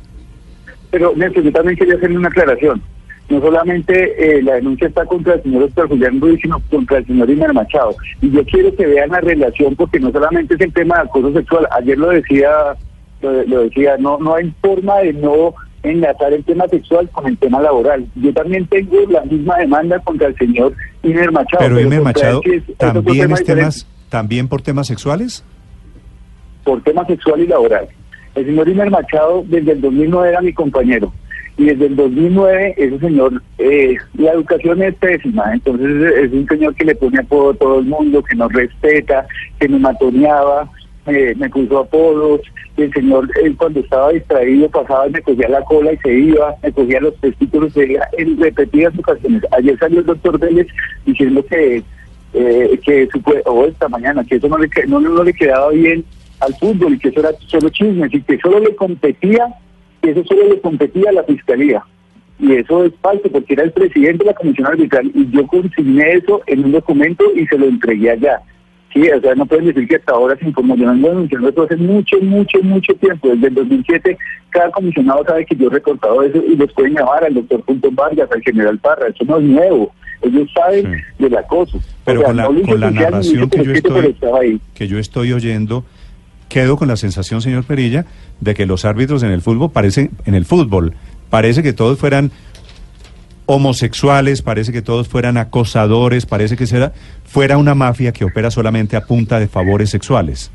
Pero 0.91 1.13
Néstor, 1.15 1.45
yo 1.45 1.53
también 1.53 1.77
quería 1.77 1.97
hacerle 1.97 2.17
una 2.17 2.29
aclaración. 2.29 2.81
No 3.29 3.43
solamente 3.43 4.39
eh, 4.39 4.43
la 4.43 4.55
denuncia 4.55 4.89
está 4.89 5.05
contra 5.05 5.35
el 5.35 5.43
señor 5.43 5.65
Oscar 5.65 5.87
Julián 5.87 6.19
Ruiz, 6.19 6.41
sino 6.41 6.63
contra 6.71 6.97
el 6.97 7.07
señor 7.07 7.29
Imer 7.29 7.53
Machado. 7.53 7.95
Y 8.23 8.31
yo 8.31 8.43
quiero 8.47 8.75
que 8.75 8.87
vean 8.87 9.11
la 9.11 9.21
relación, 9.21 9.77
porque 9.77 10.01
no 10.01 10.11
solamente 10.11 10.55
es 10.55 10.61
el 10.63 10.73
tema 10.73 10.95
de 10.95 11.03
acoso 11.03 11.31
sexual. 11.35 11.69
Ayer 11.73 11.99
lo 11.99 12.09
decía, 12.09 12.49
lo, 13.21 13.43
lo 13.45 13.61
decía, 13.65 13.99
no, 13.99 14.17
no 14.17 14.35
hay 14.35 14.51
forma 14.63 14.97
de 15.01 15.13
no 15.13 15.53
enlazar 15.82 16.32
el 16.32 16.44
tema 16.44 16.66
sexual 16.68 17.08
con 17.11 17.26
el 17.26 17.37
tema 17.38 17.61
laboral. 17.61 18.06
Yo 18.16 18.32
también 18.32 18.66
tengo 18.66 18.97
la 19.11 19.23
misma 19.25 19.56
demanda 19.58 19.99
contra 20.00 20.28
el 20.28 20.37
señor 20.37 20.75
Imer 21.02 21.30
Machado. 21.32 21.58
Pero 21.64 21.78
él 21.78 22.00
Machado 22.02 22.40
es- 22.44 22.62
también 22.76 23.06
es 23.06 23.38
diferente 23.38 23.44
temas, 23.54 23.87
también 24.08 24.49
por 24.49 24.62
temas 24.62 24.87
sexuales. 24.87 25.44
por 26.64 26.82
tema 26.82 27.06
sexual 27.06 27.40
y 27.40 27.47
laboral. 27.47 27.88
El 28.35 28.44
señor 28.47 28.68
Imer 28.68 28.90
Machado 28.90 29.44
desde 29.49 29.73
el 29.73 29.80
2009 29.80 30.28
era 30.28 30.40
mi 30.42 30.52
compañero 30.52 31.12
y 31.56 31.64
desde 31.64 31.87
el 31.87 31.97
2009 31.97 32.75
ese 32.76 32.99
señor, 33.00 33.43
eh, 33.58 33.97
la 34.19 34.32
educación 34.32 34.82
es 34.82 34.95
pésima, 34.97 35.52
entonces 35.54 35.88
es 36.25 36.32
un 36.32 36.47
señor 36.47 36.75
que 36.75 36.84
le 36.84 36.95
pone 36.95 37.19
apodo 37.19 37.50
a 37.50 37.54
todo 37.54 37.78
el 37.80 37.86
mundo, 37.86 38.23
que 38.23 38.36
no 38.36 38.49
respeta, 38.49 39.26
que 39.58 39.69
me 39.69 39.78
matoneaba, 39.78 40.69
me 41.08 41.49
puso 41.50 41.78
apodos, 41.78 42.40
el 42.76 42.92
señor 42.92 43.28
él 43.42 43.56
cuando 43.56 43.80
estaba 43.80 44.12
distraído 44.12 44.68
pasaba 44.68 45.08
y 45.08 45.10
me 45.10 45.23
cogía 45.23 45.49
la 45.49 45.64
cola 45.64 45.92
y 45.92 45.97
se 45.99 46.12
iba, 46.12 46.54
me 46.62 46.73
cogía 46.73 47.00
los 47.00 47.16
testículos, 47.16 47.73
se 47.73 47.99
en 48.18 48.40
repetidas 48.40 48.99
ocasiones. 48.99 49.42
Ayer 49.52 49.78
salió 49.78 50.00
el 50.00 50.06
doctor 50.06 50.38
Vélez 50.38 50.68
diciendo 51.04 51.44
que 51.47 51.82
eh, 52.34 52.78
que 52.84 53.08
o 53.47 53.64
esta 53.64 53.88
mañana, 53.88 54.25
que 54.25 54.36
eso 54.36 54.49
no 54.49 54.58
le, 54.58 54.68
no, 54.86 55.00
no 55.00 55.25
le 55.25 55.32
quedaba 55.32 55.71
bien 55.71 56.04
al 56.40 56.54
fútbol 56.56 56.94
y 56.94 56.99
que 56.99 57.08
eso 57.08 57.21
era 57.21 57.30
solo 57.47 57.68
chismes 57.71 58.12
y 58.12 58.21
que 58.23 58.38
solo 58.38 58.60
le 58.60 58.75
competía, 58.76 59.47
que 60.02 60.10
eso 60.10 60.23
solo 60.25 60.49
le 60.49 60.60
competía 60.60 61.10
a 61.10 61.14
la 61.14 61.25
fiscalía. 61.25 61.82
Y 62.38 62.52
eso 62.54 62.84
es 62.84 62.92
falso 63.00 63.28
porque 63.30 63.54
era 63.54 63.64
el 63.64 63.73
presidente 63.73 64.18
de 64.18 64.30
la 64.30 64.34
comisión 64.34 64.66
arbitral 64.68 65.10
y 65.12 65.28
yo 65.30 65.47
consigné 65.47 66.12
eso 66.12 66.40
en 66.47 66.64
un 66.66 66.73
documento 66.73 67.25
y 67.34 67.47
se 67.47 67.58
lo 67.58 67.66
entregué 67.66 68.10
allá. 68.10 68.40
Sí, 68.93 69.03
o 69.11 69.21
sea, 69.21 69.35
no 69.35 69.45
pueden 69.45 69.67
decir 69.67 69.87
que 69.87 69.97
hasta 69.97 70.13
ahora 70.13 70.37
se 70.39 70.47
informó. 70.47 70.75
Yo 70.77 70.87
no 70.87 70.93
ando 70.93 71.09
denunciando 71.09 71.49
esto 71.51 71.63
hace 71.65 71.77
mucho, 71.77 72.17
mucho, 72.23 72.59
mucho 72.63 72.95
tiempo. 72.95 73.29
Desde 73.29 73.49
el 73.49 73.55
2007, 73.55 74.17
cada 74.51 74.71
comisionado 74.71 75.25
sabe 75.27 75.45
que 75.45 75.55
yo 75.57 75.67
he 75.67 75.71
recortado 75.71 76.23
eso 76.23 76.39
y 76.49 76.57
los 76.57 76.73
pueden 76.73 76.95
llamar 76.95 77.23
al 77.25 77.35
doctor 77.35 77.63
Punto 77.65 77.91
Vargas, 77.93 78.29
al 78.35 78.43
general 78.43 78.79
Parra. 78.79 79.09
Eso 79.09 79.25
no 79.25 79.37
es 79.39 79.45
nuevo. 79.45 79.93
Ellos 80.23 80.51
saben 80.55 80.87
Sí. 81.19 81.23
del 81.25 81.37
acoso. 81.37 81.79
Pero 82.05 82.21
O 82.21 82.23
sea, 82.23 82.29
con 82.29 82.37
la, 82.37 82.43
no 82.45 82.63
con 82.63 82.95
narración 82.95 83.51
que 83.51 83.63
yo, 83.65 83.73
estoy, 83.73 84.61
que 84.75 84.89
yo 84.89 84.99
estoy 84.99 85.33
oyendo, 85.33 85.85
quedo 86.49 86.77
con 86.77 86.89
la 86.89 86.97
sensación, 86.97 87.43
señor 87.43 87.65
Perilla, 87.65 88.07
de 88.41 88.55
que 88.55 88.65
los 88.67 88.85
árbitros 88.87 89.23
en 89.23 89.31
el 89.31 89.43
fútbol 89.43 89.71
parecen, 89.71 90.11
en 90.25 90.35
el 90.35 90.45
fútbol, 90.47 90.95
parece 91.31 91.63
que 91.63 91.73
todos 91.75 91.99
fueran 91.99 92.33
homosexuales, 93.49 94.43
parece 94.43 94.73
que 94.73 94.82
todos 94.82 95.08
fueran 95.08 95.39
acosadores, 95.39 96.26
parece 96.26 96.54
que 96.54 96.67
será, 96.67 96.93
fuera 97.25 97.56
una 97.56 97.75
mafia 97.75 98.13
que 98.13 98.26
opera 98.26 98.50
solamente 98.50 98.95
a 98.95 99.00
punta 99.00 99.41
de 99.41 99.49
favores 99.49 99.89
sexuales. 99.89 100.52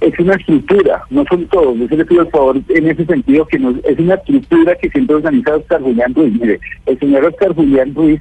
es 0.00 0.16
una 0.20 0.34
estructura, 0.36 1.02
no 1.10 1.24
son 1.28 1.44
todos. 1.48 1.76
Yo 1.76 1.88
se 1.88 1.96
le 1.96 2.04
pido 2.04 2.22
el 2.22 2.30
favor 2.30 2.56
en 2.68 2.88
ese 2.88 3.04
sentido 3.04 3.44
que 3.46 3.58
no, 3.58 3.74
es 3.82 3.98
una 3.98 4.14
estructura 4.14 4.76
que 4.76 4.88
siempre 4.90 5.16
organiza 5.16 5.56
Oscar 5.56 5.82
Julián 5.82 6.14
Ruiz. 6.14 6.32
Mire, 6.40 6.60
el 6.86 6.98
señor 7.00 7.24
Oscar 7.24 7.52
Julián 7.52 7.92
Ruiz 7.92 8.20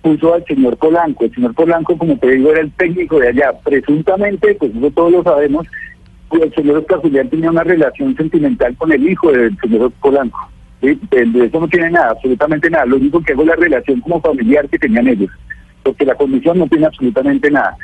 puso 0.00 0.34
al 0.34 0.44
señor 0.44 0.76
Polanco. 0.76 1.24
El 1.24 1.34
señor 1.34 1.54
Polanco, 1.54 1.98
como 1.98 2.16
te 2.18 2.30
digo, 2.30 2.52
era 2.52 2.60
el 2.60 2.70
técnico 2.70 3.18
de 3.18 3.30
allá. 3.30 3.52
Presuntamente, 3.64 4.54
pues 4.54 4.70
eso 4.76 4.90
todos 4.92 5.10
lo 5.10 5.24
sabemos, 5.24 5.66
pues 6.28 6.42
el 6.42 6.54
señor 6.54 6.78
Oscar 6.78 7.00
Julián 7.00 7.28
tenía 7.28 7.50
una 7.50 7.64
relación 7.64 8.16
sentimental 8.16 8.76
con 8.76 8.92
el 8.92 9.08
hijo 9.10 9.32
del 9.32 9.58
señor 9.58 9.90
Polanco. 10.00 10.52
¿Sí? 10.82 11.00
De, 11.10 11.24
de 11.24 11.46
eso 11.46 11.60
no 11.60 11.68
tiene 11.68 11.90
nada, 11.90 12.10
absolutamente 12.10 12.68
nada. 12.68 12.84
Lo 12.84 12.96
único 12.96 13.22
que 13.22 13.32
hago 13.32 13.42
es 13.42 13.48
la 13.48 13.56
relación 13.56 14.00
como 14.00 14.20
familiar 14.20 14.68
que 14.68 14.78
tenían 14.78 15.08
ellos. 15.08 15.30
Porque 15.82 16.04
la 16.04 16.14
comisión 16.14 16.58
no 16.58 16.66
tiene 16.66 16.86
absolutamente 16.86 17.50
nada. 17.50 17.76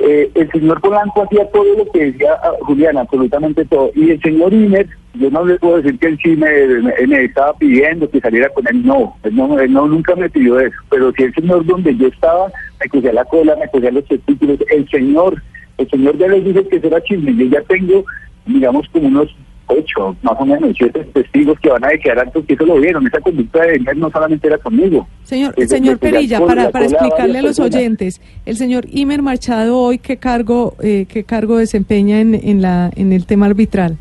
Eh, 0.00 0.30
el 0.34 0.50
señor 0.52 0.80
Polanco 0.80 1.24
hacía 1.24 1.44
todo 1.50 1.76
lo 1.76 1.90
que 1.90 2.12
decía 2.12 2.32
ah, 2.44 2.52
Julián, 2.60 2.98
absolutamente 2.98 3.64
todo. 3.64 3.90
Y 3.96 4.10
el 4.10 4.22
señor 4.22 4.52
Iner, 4.52 4.88
yo 5.14 5.28
no 5.30 5.44
le 5.44 5.58
puedo 5.58 5.78
decir 5.78 5.98
que 5.98 6.06
él 6.06 6.18
sí 6.22 6.36
me, 6.36 7.24
estaba 7.24 7.52
pidiendo 7.54 8.08
que 8.08 8.20
saliera 8.20 8.48
con 8.50 8.64
él, 8.68 8.86
no, 8.86 9.16
él 9.24 9.34
no, 9.34 9.58
él 9.58 9.72
no 9.72 9.88
nunca 9.88 10.14
me 10.14 10.30
pidió 10.30 10.60
eso. 10.60 10.76
Pero 10.90 11.12
si 11.12 11.24
el 11.24 11.34
señor 11.34 11.66
donde 11.66 11.96
yo 11.96 12.06
estaba 12.06 12.46
me 12.80 12.88
cogía 12.88 13.12
la 13.12 13.24
cola, 13.24 13.56
me 13.56 13.68
cogía 13.68 13.90
los 13.90 14.04
testículos, 14.04 14.58
el 14.70 14.88
señor, 14.88 15.42
el 15.78 15.90
señor 15.90 16.16
ya 16.16 16.28
les 16.28 16.44
dice 16.44 16.68
que 16.68 16.76
eso 16.76 16.86
era 16.86 17.02
chisme. 17.02 17.34
Yo 17.34 17.46
ya 17.46 17.62
tengo, 17.62 18.04
digamos, 18.46 18.88
como 18.90 19.08
unos 19.08 19.34
ocho, 19.68 20.16
más 20.22 20.34
o 20.38 20.46
menos, 20.46 20.74
siete 20.76 21.04
testigos 21.12 21.58
que 21.60 21.68
van 21.70 21.84
a 21.84 21.88
declarar 21.88 22.30
porque 22.32 22.54
eso 22.54 22.64
lo 22.66 22.76
vieron. 22.80 23.06
Esa 23.06 23.20
conducta 23.20 23.62
de 23.64 23.76
Iner 23.76 23.96
no 23.96 24.10
solamente 24.10 24.46
era 24.48 24.58
conmigo. 24.58 25.06
Señor, 25.24 25.54
Es 25.56 25.68
señor 25.70 25.98
Perilla, 25.98 26.40
para, 26.44 26.70
para 26.70 26.84
a 26.84 26.88
explicarle 26.88 27.24
a 27.24 27.26
varias 27.26 27.44
los 27.44 27.56
personas. 27.56 27.76
oyentes, 27.76 28.20
el 28.46 28.56
señor 28.56 28.86
Imer 28.90 29.22
Machado 29.22 29.78
hoy 29.78 29.98
qué 29.98 30.16
cargo, 30.16 30.74
eh, 30.82 31.06
qué 31.08 31.24
cargo 31.24 31.58
desempeña 31.58 32.20
en, 32.20 32.34
en 32.34 32.62
la, 32.62 32.90
en 32.96 33.12
el 33.12 33.26
tema 33.26 33.46
arbitral. 33.46 33.96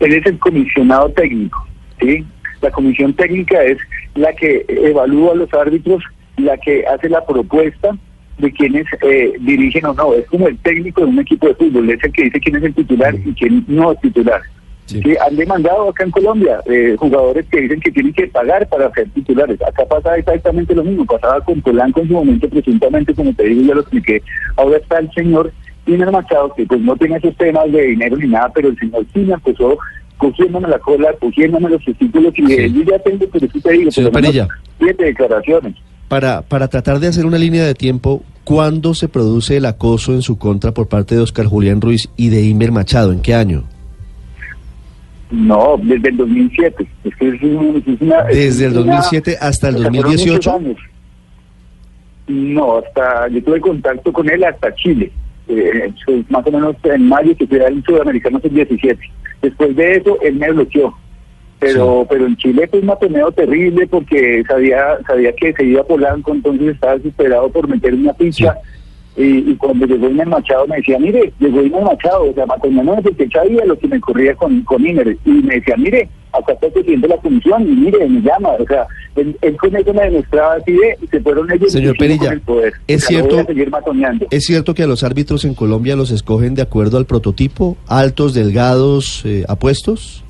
él 0.00 0.12
es 0.12 0.26
el 0.26 0.38
comisionado 0.38 1.08
técnico, 1.10 1.66
¿sí? 2.00 2.24
La 2.60 2.70
comisión 2.70 3.14
técnica 3.14 3.62
es 3.62 3.78
la 4.14 4.32
que 4.32 4.64
evalúa 4.68 5.32
a 5.32 5.36
los 5.36 5.52
árbitros, 5.54 6.02
la 6.36 6.56
que 6.58 6.86
hace 6.86 7.08
la 7.08 7.24
propuesta 7.24 7.96
de 8.38 8.52
quienes 8.52 8.86
eh, 9.02 9.32
dirigen 9.40 9.86
o 9.86 9.94
no. 9.94 10.14
Es 10.14 10.26
como 10.26 10.48
el 10.48 10.58
técnico 10.58 11.02
de 11.02 11.06
un 11.08 11.18
equipo 11.20 11.46
de 11.48 11.54
fútbol, 11.54 11.90
es 11.90 12.02
el 12.02 12.12
que 12.12 12.24
dice 12.24 12.40
quién 12.40 12.56
es 12.56 12.62
el 12.64 12.74
titular 12.74 13.14
y 13.14 13.32
quién 13.34 13.64
no 13.68 13.92
es 13.92 14.00
titular. 14.00 14.40
Sí. 14.86 15.00
Sí, 15.02 15.14
han 15.26 15.34
demandado 15.34 15.88
acá 15.88 16.04
en 16.04 16.10
Colombia 16.10 16.60
eh, 16.66 16.94
jugadores 16.98 17.46
que 17.50 17.62
dicen 17.62 17.80
que 17.80 17.90
tienen 17.90 18.12
que 18.12 18.26
pagar 18.26 18.68
para 18.68 18.90
ser 18.92 19.08
titulares. 19.10 19.58
Acá 19.62 19.84
pasa 19.86 20.14
exactamente 20.16 20.74
lo 20.74 20.84
mismo. 20.84 21.06
Pasaba 21.06 21.40
con 21.42 21.60
Polanco 21.62 22.00
en 22.00 22.08
su 22.08 22.12
momento, 22.12 22.48
presuntamente, 22.50 23.14
como 23.14 23.32
te 23.32 23.44
digo, 23.44 23.62
ya 23.62 23.74
lo 23.76 23.80
expliqué. 23.80 24.22
Ahora 24.56 24.76
está 24.76 24.98
el 24.98 25.10
señor 25.12 25.52
Iner 25.86 26.10
Machado, 26.12 26.52
que 26.54 26.66
pues 26.66 26.80
no 26.82 26.96
tiene 26.96 27.16
esos 27.16 27.34
temas 27.36 27.70
de 27.72 27.82
dinero 27.82 28.16
ni 28.18 28.28
nada, 28.28 28.50
pero 28.54 28.68
el 28.68 28.78
señor 28.78 29.06
sí 29.14 29.20
me 29.20 29.32
acusó 29.34 29.78
cogiéndome 30.18 30.68
la 30.68 30.78
cola, 30.78 31.12
cogiéndome 31.18 31.70
los 31.70 31.84
testículos 31.84 32.32
y 32.38 32.46
Sí. 32.46 32.72
yo 32.74 32.82
ya 32.82 32.98
tengo, 32.98 33.26
pero 33.32 33.46
sí 33.50 33.60
te 33.60 33.72
digo, 33.72 33.90
por 33.90 34.04
lo 34.04 34.10
menos 34.10 34.30
Perilla. 34.30 34.48
siete 34.78 35.04
declaraciones. 35.04 35.74
Para, 36.08 36.42
para 36.42 36.68
tratar 36.68 37.00
de 37.00 37.08
hacer 37.08 37.26
una 37.26 37.38
línea 37.38 37.64
de 37.64 37.74
tiempo, 37.74 38.22
¿cuándo 38.44 38.94
se 38.94 39.08
produce 39.08 39.56
el 39.56 39.66
acoso 39.66 40.12
en 40.12 40.22
su 40.22 40.38
contra 40.38 40.72
por 40.72 40.86
parte 40.88 41.14
de 41.14 41.22
Oscar 41.22 41.46
Julián 41.46 41.80
Ruiz 41.80 42.08
y 42.16 42.28
de 42.28 42.42
Imer 42.42 42.72
Machado? 42.72 43.12
¿En 43.12 43.20
qué 43.20 43.34
año? 43.34 43.64
No, 45.30 45.76
desde 45.82 46.10
el 46.10 46.16
2007. 46.16 46.86
Es 47.04 47.16
que 47.16 47.28
es 47.28 47.42
un- 47.42 47.82
es 47.86 48.00
una- 48.00 48.20
es 48.28 48.36
Desde 48.36 48.66
el 48.66 48.72
una- 48.72 48.80
2007 48.82 49.36
hasta 49.40 49.68
el 49.68 49.76
o 49.76 49.78
sea, 49.78 49.88
fueron 49.90 50.02
2018. 50.12 50.52
muchos 50.52 50.66
años. 50.66 50.78
No, 52.26 52.78
hasta 52.78 53.28
yo 53.28 53.42
tuve 53.42 53.60
contacto 53.60 54.12
con 54.12 54.30
él 54.30 54.44
hasta 54.44 54.74
Chile. 54.76 55.10
Eh, 55.48 55.92
más 56.30 56.46
o 56.46 56.50
menos 56.52 56.76
en 56.84 57.06
mayo 57.08 57.36
que 57.36 57.46
fui 57.46 57.58
al 57.58 57.82
sudamericano 57.84 58.40
el 58.42 58.54
17. 58.54 59.00
Después 59.42 59.76
de 59.76 59.96
eso, 59.96 60.18
él 60.22 60.36
me 60.36 60.50
bloqueó. 60.52 60.94
Pero 61.64 62.06
pero 62.08 62.26
en 62.26 62.36
Chile 62.36 62.66
fue 62.68 62.80
un 62.80 62.86
matoneo 62.86 63.32
terrible 63.32 63.86
porque 63.86 64.42
sabía 64.46 64.98
sabía 65.06 65.32
que 65.32 65.52
se 65.52 65.64
iba 65.64 65.80
a 65.80 65.84
Polanco, 65.84 66.32
entonces 66.32 66.74
estaba 66.74 66.96
desesperado 66.96 67.48
por 67.50 67.68
meter 67.68 67.94
una 67.94 68.14
ficha. 68.14 68.56
Y, 69.16 69.50
y 69.50 69.54
cuando 69.56 69.86
llegó 69.86 70.10
Iner 70.10 70.26
Machado 70.26 70.66
me 70.66 70.76
decía, 70.76 70.98
mire, 70.98 71.32
llegó 71.38 71.62
Iner 71.62 71.82
Machado, 71.82 72.30
o 72.30 72.34
sea, 72.34 72.46
Matoneo 72.46 72.98
es 72.98 73.06
el 73.06 73.16
que 73.16 73.28
sabía 73.28 73.64
lo 73.64 73.78
que 73.78 73.86
me 73.86 74.00
corría 74.00 74.34
con, 74.34 74.62
con 74.62 74.84
Iner. 74.84 75.16
Y 75.24 75.30
me 75.30 75.54
decía, 75.54 75.76
mire, 75.76 76.08
acá 76.32 76.52
está 76.52 76.68
presidente 76.68 77.06
de 77.06 77.14
la 77.14 77.20
comisión, 77.20 77.62
y 77.62 77.76
mire, 77.76 78.08
me 78.08 78.20
llama. 78.20 78.50
O 78.58 78.66
sea, 78.66 78.86
él, 79.14 79.36
él 79.40 79.56
con 79.56 79.76
eso 79.76 79.94
me 79.94 80.02
demostraba 80.02 80.54
así 80.54 80.72
de, 80.72 80.98
y 81.00 81.06
se 81.06 81.20
fueron 81.20 81.50
ellos 81.52 81.70
Señor 81.70 81.96
Perilla, 81.96 82.24
con 82.24 82.32
el 82.32 82.40
poder. 82.40 82.72
¿es 82.88 83.04
O 83.04 83.06
sea, 83.06 83.22
no 83.22 83.28
cierto-. 83.28 84.26
¿Es 84.30 84.44
cierto 84.44 84.74
que 84.74 84.82
a 84.82 84.86
los 84.88 85.04
árbitros 85.04 85.44
en 85.44 85.54
Colombia 85.54 85.94
los 85.94 86.10
escogen 86.10 86.56
de 86.56 86.62
acuerdo 86.62 86.98
al 86.98 87.06
prototipo? 87.06 87.76
¿Altos, 87.86 88.34
delgados, 88.34 89.22
eh, 89.24 89.44
apuestos? 89.46 90.23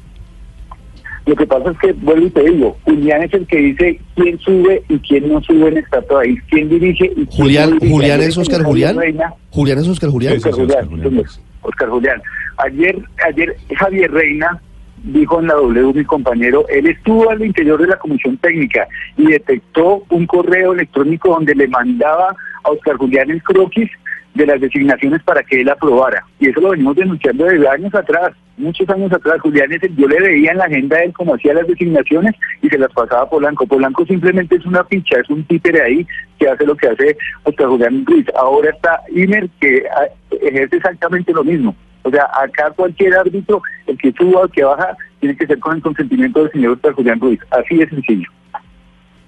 Lo 1.26 1.34
que 1.34 1.46
pasa 1.46 1.70
es 1.70 1.78
que, 1.78 1.92
vuelvo 1.92 2.26
y 2.26 2.30
te 2.30 2.42
digo, 2.50 2.76
Julián 2.84 3.22
es 3.22 3.32
el 3.32 3.46
que 3.46 3.56
dice 3.56 3.98
quién 4.14 4.38
sube 4.40 4.82
y 4.88 4.98
quién 4.98 5.32
no 5.32 5.40
sube 5.42 5.68
en 5.68 5.78
esta 5.78 6.02
país, 6.02 6.38
quién 6.50 6.68
dirige 6.68 7.06
y 7.06 7.14
quién 7.14 7.26
Julián, 7.30 7.70
no 7.70 7.76
dirige. 7.76 7.92
Julián 7.94 8.20
es 8.20 8.36
Oscar 8.38 8.62
Julián. 8.62 8.96
Reina- 8.96 9.34
Julián 9.50 9.78
es 9.78 9.88
Oscar 9.88 10.10
Julián. 10.10 10.36
Oscar 10.36 10.52
Oscar 10.52 10.86
Julián. 10.86 11.24
Oscar 11.62 11.88
Julián. 11.88 12.22
Ayer, 12.58 12.98
ayer 13.26 13.56
Javier 13.76 14.10
Reina 14.12 14.60
dijo 15.02 15.40
en 15.40 15.46
la 15.48 15.54
W, 15.54 15.92
mi 15.94 16.04
compañero, 16.04 16.66
él 16.68 16.86
estuvo 16.88 17.28
al 17.30 17.44
interior 17.44 17.80
de 17.80 17.88
la 17.88 17.96
comisión 17.98 18.36
técnica 18.38 18.86
y 19.16 19.26
detectó 19.26 20.04
un 20.10 20.26
correo 20.26 20.72
electrónico 20.74 21.30
donde 21.30 21.54
le 21.54 21.68
mandaba 21.68 22.36
a 22.64 22.70
Oscar 22.70 22.96
Julián 22.96 23.30
el 23.30 23.42
croquis 23.42 23.90
de 24.34 24.46
las 24.46 24.60
designaciones 24.60 25.22
para 25.22 25.42
que 25.42 25.60
él 25.60 25.68
aprobara. 25.68 26.24
Y 26.40 26.48
eso 26.48 26.60
lo 26.60 26.70
venimos 26.70 26.96
denunciando 26.96 27.44
desde 27.44 27.68
años 27.68 27.94
atrás, 27.94 28.32
muchos 28.56 28.88
años 28.90 29.12
atrás. 29.12 29.40
Julián 29.40 29.72
es 29.72 29.82
el, 29.82 29.96
yo 29.96 30.08
le 30.08 30.20
veía 30.20 30.52
en 30.52 30.58
la 30.58 30.64
agenda 30.64 30.98
de 30.98 31.04
él 31.04 31.12
cómo 31.12 31.34
hacía 31.34 31.54
las 31.54 31.66
designaciones 31.66 32.34
y 32.60 32.68
se 32.68 32.78
las 32.78 32.92
pasaba 32.92 33.22
a 33.22 33.30
Polanco. 33.30 33.66
Polanco 33.66 34.04
simplemente 34.04 34.56
es 34.56 34.66
una 34.66 34.84
ficha, 34.84 35.20
es 35.20 35.30
un 35.30 35.44
títere 35.44 35.82
ahí 35.82 36.06
que 36.38 36.48
hace 36.48 36.66
lo 36.66 36.76
que 36.76 36.88
hace 36.88 37.16
Oscar 37.44 37.68
Julián 37.68 38.04
Ruiz. 38.04 38.26
Ahora 38.36 38.70
está 38.70 39.00
Imer 39.14 39.48
que 39.60 39.84
ah, 39.96 40.06
ejerce 40.30 40.76
exactamente 40.76 41.32
lo 41.32 41.44
mismo. 41.44 41.74
O 42.02 42.10
sea, 42.10 42.28
acá 42.42 42.70
cualquier 42.76 43.14
árbitro, 43.14 43.62
el 43.86 43.96
que 43.96 44.12
suba 44.12 44.40
o 44.40 44.44
el 44.44 44.50
que 44.50 44.64
baja, 44.64 44.96
tiene 45.20 45.36
que 45.36 45.46
ser 45.46 45.58
con 45.58 45.76
el 45.76 45.82
consentimiento 45.82 46.42
del 46.42 46.52
señor 46.52 46.72
Oscar 46.72 46.92
Julián 46.92 47.20
Ruiz. 47.20 47.40
Así 47.50 47.76
de 47.76 47.88
sencillo. 47.88 48.28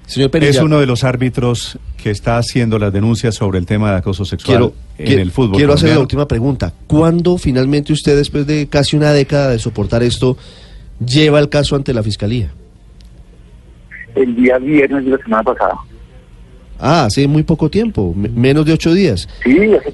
Señor 0.06 0.30
Perilla, 0.30 0.50
Es 0.50 0.60
uno 0.60 0.78
de 0.78 0.86
los 0.86 1.02
árbitros 1.04 1.78
que 2.02 2.10
está 2.10 2.38
haciendo 2.38 2.78
las 2.78 2.92
denuncias 2.92 3.34
sobre 3.34 3.58
el 3.58 3.66
tema 3.66 3.90
de 3.90 3.96
acoso 3.98 4.24
sexual 4.24 4.72
quiero, 4.96 5.12
en 5.12 5.18
el 5.18 5.32
fútbol. 5.32 5.56
quiero 5.56 5.72
hacer 5.72 5.88
la 5.90 5.94
colombiano. 5.96 6.00
última 6.02 6.28
pregunta. 6.28 6.72
¿Cuándo 6.86 7.36
finalmente 7.38 7.92
usted, 7.92 8.16
después 8.16 8.46
de 8.46 8.68
casi 8.68 8.96
una 8.96 9.12
década 9.12 9.50
de 9.50 9.58
soportar 9.58 10.02
esto, 10.04 10.36
lleva 11.04 11.40
el 11.40 11.48
caso 11.48 11.74
ante 11.74 11.92
la 11.92 12.02
Fiscalía? 12.04 12.50
El 14.14 14.36
día 14.36 14.58
viernes 14.58 15.04
de 15.04 15.10
la 15.10 15.18
semana 15.18 15.42
pasada. 15.42 15.74
Ah, 16.78 17.04
hace 17.06 17.26
muy 17.26 17.42
poco 17.42 17.68
tiempo, 17.68 18.14
me- 18.16 18.28
menos 18.28 18.64
de 18.64 18.72
ocho 18.74 18.94
días. 18.94 19.28
Sí, 19.42 19.58
hace, 19.74 19.92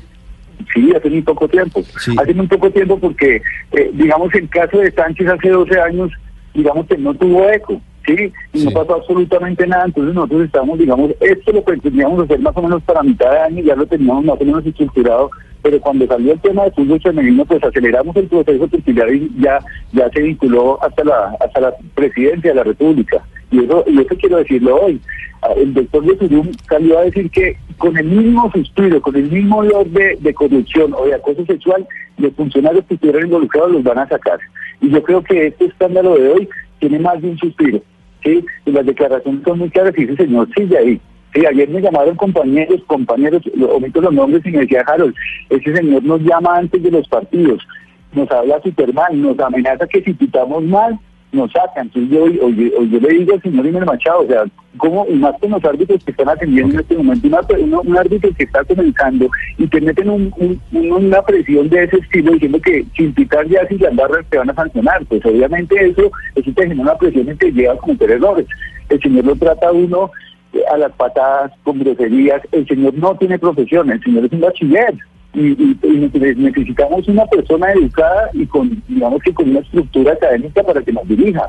sí, 0.75 0.93
hace 0.95 1.09
muy 1.09 1.23
poco 1.23 1.49
tiempo. 1.49 1.83
Sí. 1.99 2.15
Hace 2.21 2.35
muy 2.35 2.47
poco 2.49 2.71
tiempo 2.71 2.99
porque, 2.99 3.37
eh, 3.73 3.91
digamos, 3.95 4.33
el 4.35 4.49
caso 4.51 4.79
de 4.79 4.93
Sánchez 4.93 5.27
hace 5.29 5.49
12 5.49 5.81
años, 5.81 6.11
digamos 6.55 6.87
que 6.87 6.99
no 6.99 7.15
tuvo 7.15 7.49
eco, 7.49 7.81
¿sí? 8.07 8.33
Y 8.53 8.65
no 8.65 8.71
pasó 8.71 8.97
absolutamente 8.97 9.67
nada. 9.67 9.87
Entonces 9.87 10.15
nosotros 10.15 10.43
estamos, 10.43 10.79
digamos, 10.79 11.11
esto 11.21 11.53
lo 11.53 11.63
pretendíamos 11.63 12.25
hacer 12.25 12.41
más 12.41 12.57
o 12.57 12.63
menos 12.63 12.83
para 12.83 13.03
mitad 13.03 13.31
de 13.31 13.39
año, 13.39 13.63
ya 13.63 13.77
lo 13.77 13.87
teníamos 13.87 14.25
más 14.25 14.41
o 14.41 14.45
menos 14.45 14.67
estructurado, 14.67 15.31
pero 15.63 15.81
cuando 15.81 16.07
salió 16.07 16.33
el 16.33 16.41
tema 16.41 16.65
de 16.65 16.73
fútbol 16.73 17.01
femenino, 17.01 17.45
pues 17.45 17.63
aceleramos 17.63 18.17
el 18.17 18.27
proceso 18.27 18.67
porque 18.69 18.95
ya, 18.95 19.05
ya, 19.39 19.59
ya 19.93 20.11
se 20.11 20.23
vinculó 20.23 20.83
hasta 20.83 21.05
la, 21.05 21.37
hasta 21.41 21.61
la 21.61 21.75
presidencia 21.95 22.51
de 22.51 22.57
la 22.57 22.65
República. 22.65 23.23
Y 23.51 23.65
eso, 23.65 23.85
y 23.87 24.01
eso 24.01 24.17
quiero 24.19 24.39
decirlo 24.39 24.77
hoy. 24.81 25.01
Ah, 25.43 25.53
El 25.57 25.75
doctor 25.75 26.05
de 26.05 26.17
Turum 26.17 26.51
salió 26.69 26.99
a 26.99 27.03
decir 27.03 27.31
que 27.31 27.57
con 27.77 27.97
el 27.97 28.07
mismo 28.07 28.51
suspiro, 28.53 29.01
con 29.03 29.15
el 29.17 29.31
mismo 29.31 29.59
olor 29.59 29.87
de, 29.89 30.17
de 30.21 30.35
corrupción 30.35 30.95
o 30.95 31.05
de 31.07 31.15
acoso 31.15 31.45
sexual, 31.47 31.87
los 32.19 32.33
funcionarios 32.35 32.85
que 32.87 32.95
estuvieron 32.95 33.25
involucrados 33.25 33.73
los 33.73 33.83
van 33.83 33.99
a 33.99 34.09
sacar. 34.09 34.39
Y 34.81 34.91
yo 34.91 35.03
creo 35.03 35.23
que 35.23 35.49
este 35.49 35.67
escándalo 35.67 36.17
de 36.17 36.29
hoy 36.29 36.49
tiene 36.79 36.99
más 36.99 37.21
de 37.21 37.31
un 37.31 37.39
suspiro. 37.39 37.81
¿Sí? 38.23 38.45
Y 38.67 38.71
las 38.71 38.87
declaraciones 38.87 39.43
son 39.45 39.59
muy 39.59 39.71
claras 39.71 39.95
y 39.97 40.07
dice, 40.07 40.25
señor, 40.25 40.49
sigue 40.57 40.79
ahí. 40.79 41.01
Sí, 41.35 41.47
ayer 41.47 41.69
me 41.69 41.81
llamaron 41.81 42.15
compañeros, 42.17 42.83
compañeros, 42.87 43.43
omito 43.71 44.03
los 44.03 44.13
nombres 44.13 44.45
y 44.45 44.51
me 44.51 44.61
decía 44.61 44.85
Harold, 44.87 45.15
ese 45.49 45.75
señor 45.75 46.03
nos 46.05 46.21
llama 46.21 46.59
antes 46.59 46.83
de 46.83 46.91
los 46.91 47.09
partidos, 47.09 47.67
nos 48.13 48.31
habla 48.31 48.61
súper 48.63 48.93
mal, 48.93 49.19
nos 49.19 49.39
amenaza 49.39 49.87
que 49.87 50.03
si 50.03 50.13
pitamos 50.13 50.63
mal, 50.65 50.99
nos 51.33 51.51
sacan. 51.53 51.91
Entonces 51.95 52.11
yo, 52.11 52.25
o, 52.45 52.49
yo- 52.51 52.85
yo 52.85 53.01
le 53.01 53.09
digo 53.19 53.35
al 53.35 53.43
señor 53.43 53.67
Imer 53.67 53.87
Machado, 53.87 54.21
o 54.21 54.27
sea, 54.27 54.45
¿cómo? 54.77 55.07
Y 55.09 55.15
más 55.15 55.35
con 55.41 55.51
los 55.51 55.65
árbitros 55.65 56.05
que 56.05 56.11
están 56.11 56.29
atendiendo 56.29 56.75
en 56.75 56.81
este 56.81 56.97
momento, 56.97 57.29
una, 57.59 57.81
un 57.81 57.97
árbitro 57.99 58.31
que 58.37 58.45
está 58.45 58.63
comenzando 58.65 59.29
y 59.59 59.67
te 59.67 59.81
meten 59.81 60.11
un- 60.11 60.33
un- 60.39 60.61
un- 60.73 60.93
una 61.07 61.23
presión 61.23 61.69
de 61.69 61.85
ese 61.85 61.97
estilo 61.97 62.33
diciendo 62.33 62.61
que 62.61 62.85
sin 62.97 63.13
pitar 63.15 63.47
ya 63.49 63.67
si 63.69 63.79
las 63.79 63.95
barras 63.97 64.25
te 64.31 64.39
van 64.39 64.51
a 64.51 64.55
sancionar. 64.55 65.05
Pues 65.07 65.25
obviamente 65.25 65.75
eso, 65.87 66.11
eso 66.35 66.51
te 66.55 66.63
genera 66.63 66.83
una 66.83 66.97
presión 66.99 67.29
y 67.29 67.35
te 67.35 67.51
lleva 67.51 67.75
a 67.75 67.79
cometer 67.79 68.11
errores. 68.11 68.47
El 68.89 69.01
señor 69.01 69.25
lo 69.25 69.37
trata 69.37 69.69
a 69.69 69.73
uno 69.73 70.11
eh, 70.53 70.61
a 70.71 70.77
las 70.77 70.93
patadas, 70.93 71.51
con 71.63 71.79
groserías. 71.79 72.43
El 72.53 72.67
señor 72.69 72.93
no 72.95 73.15
tiene 73.17 73.39
profesión, 73.39 73.91
el 73.91 74.03
señor 74.03 74.27
es 74.27 74.33
un 74.33 74.41
bachiller. 74.41 74.95
Y, 75.35 75.41
y- 75.41 75.79
y 75.83 76.11
ne- 76.19 76.35
necesitamos 76.35 77.09
una 77.09 77.25
persona 77.27 77.73
educada 77.73 78.29
y 78.35 78.45
con, 78.47 78.83
digamos 78.89 79.23
que 79.23 79.33
con 79.33 79.49
una 79.51 79.61
estructura 79.61 80.13
académica 80.13 80.63
para 80.63 80.83
que 80.83 80.93
nos 80.93 81.09
dirija. 81.09 81.49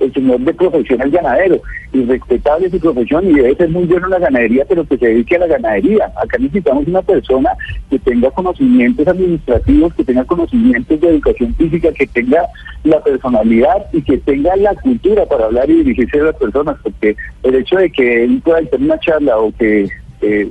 El 0.00 0.10
señor 0.14 0.40
de 0.40 0.54
profesión 0.54 1.02
es 1.02 1.10
ganadero, 1.12 1.60
y 1.92 2.02
respetable 2.04 2.70
su 2.70 2.80
profesión 2.80 3.28
y 3.30 3.34
debe 3.34 3.54
ser 3.54 3.68
muy 3.68 3.84
bueno 3.84 4.06
en 4.06 4.12
la 4.12 4.18
ganadería, 4.18 4.64
pero 4.66 4.82
que 4.86 4.96
se 4.96 5.06
dedique 5.08 5.36
a 5.36 5.40
la 5.40 5.46
ganadería. 5.46 6.06
Acá 6.16 6.38
necesitamos 6.38 6.86
una 6.86 7.02
persona 7.02 7.50
que 7.90 7.98
tenga 7.98 8.30
conocimientos 8.30 9.06
administrativos, 9.06 9.92
que 9.94 10.04
tenga 10.04 10.24
conocimientos 10.24 10.98
de 11.02 11.08
educación 11.08 11.54
física, 11.54 11.92
que 11.92 12.06
tenga 12.06 12.46
la 12.82 13.04
personalidad 13.04 13.76
y 13.92 14.00
que 14.00 14.16
tenga 14.16 14.56
la 14.56 14.74
cultura 14.76 15.26
para 15.26 15.44
hablar 15.44 15.68
y 15.68 15.74
dirigirse 15.84 16.18
a 16.18 16.24
las 16.24 16.36
personas, 16.36 16.76
porque 16.82 17.14
el 17.42 17.54
hecho 17.56 17.76
de 17.76 17.92
que 17.92 18.24
él 18.24 18.40
pueda 18.42 18.62
tener 18.62 18.86
una 18.86 18.98
charla 19.00 19.36
o 19.38 19.52
que 19.52 19.86
eh, 20.22 20.48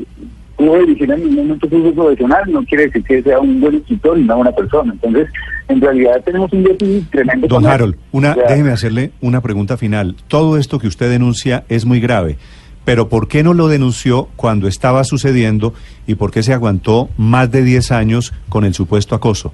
pudo 0.60 0.80
dirigir 0.80 1.10
en 1.10 1.24
un 1.26 1.36
momento 1.36 1.68
fútbol 1.70 1.94
profesional 1.94 2.44
no 2.52 2.64
quiere 2.66 2.86
decir 2.88 3.04
que 3.04 3.24
sea 3.24 3.40
un 3.40 3.60
buen 3.62 3.76
instructor 3.76 4.20
y 4.20 4.24
una 4.24 4.36
buena 4.36 4.52
persona. 4.52 4.94
Entonces, 4.94 5.28
en 5.70 5.82
realidad 5.82 6.22
tenemos 6.26 6.52
un 6.54 6.64
déficit 6.64 7.10
tremendo. 7.10 7.48
Don 7.48 7.64
con. 7.64 7.72
Harold, 7.72 7.96
una, 8.12 8.32
O 8.34 8.36
sea, 8.36 8.48
déjeme 8.50 8.72
hacerle 8.72 9.12
una 9.22 9.42
pregunta 9.42 9.78
final. 9.78 10.16
Todo 10.28 10.58
esto 10.58 10.78
que 10.78 10.88
usted 10.88 11.10
denuncia 11.10 11.64
es 11.70 11.86
muy 11.86 12.00
grave, 12.00 12.38
pero 12.86 13.08
¿por 13.10 13.28
qué 13.28 13.42
no 13.44 13.54
lo 13.54 13.68
denunció 13.70 14.28
cuando 14.36 14.68
estaba 14.68 15.04
sucediendo 15.06 15.74
y 16.08 16.16
por 16.16 16.32
qué 16.32 16.44
se 16.44 16.54
aguantó 16.54 17.10
más 17.18 17.50
de 17.52 17.64
10 17.64 17.92
años 17.92 18.34
con 18.50 18.66
el 18.66 18.74
supuesto 18.74 19.16
acoso? 19.16 19.54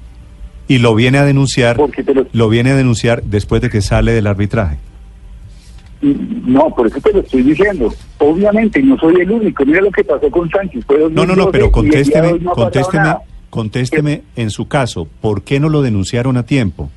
Y 0.67 0.79
lo 0.79 0.95
viene 0.95 1.19
a 1.19 1.23
denunciar, 1.25 1.77
lo- 1.77 1.87
lo 2.33 2.49
viene 2.49 2.71
a 2.71 2.75
denunciar 2.75 3.21
después 3.23 3.61
de 3.61 3.69
que 3.69 3.81
sale 3.81 4.13
del 4.13 4.25
arbitraje. 4.25 4.77
No, 6.05 6.69
por 6.75 6.87
eso 6.87 6.99
te 7.01 7.13
lo 7.13 7.19
estoy 7.19 7.43
diciendo. 7.43 7.93
Obviamente, 8.19 8.81
no 8.81 8.97
soy 8.97 9.21
el 9.21 9.31
único. 9.31 9.65
Mira 9.65 9.81
lo 9.81 9.91
que 9.91 10.03
pasó 10.03 10.29
con 10.29 10.49
Sánchez. 10.49 10.85
Fue 10.85 10.99
No, 10.99 11.25
no, 11.25 11.35
no, 11.35 11.45
2012 11.45 11.51
pero 11.51 11.65
y 11.65 11.71
contésteme, 11.71 12.39
no 12.39 12.51
contésteme, 12.51 13.15
contésteme 13.49 14.21
en 14.35 14.49
su 14.49 14.67
caso, 14.67 15.07
¿por 15.21 15.43
qué 15.43 15.59
no 15.59 15.69
lo 15.69 15.81
denunciaron 15.81 16.37
a 16.37 16.43
tiempo? 16.43 16.89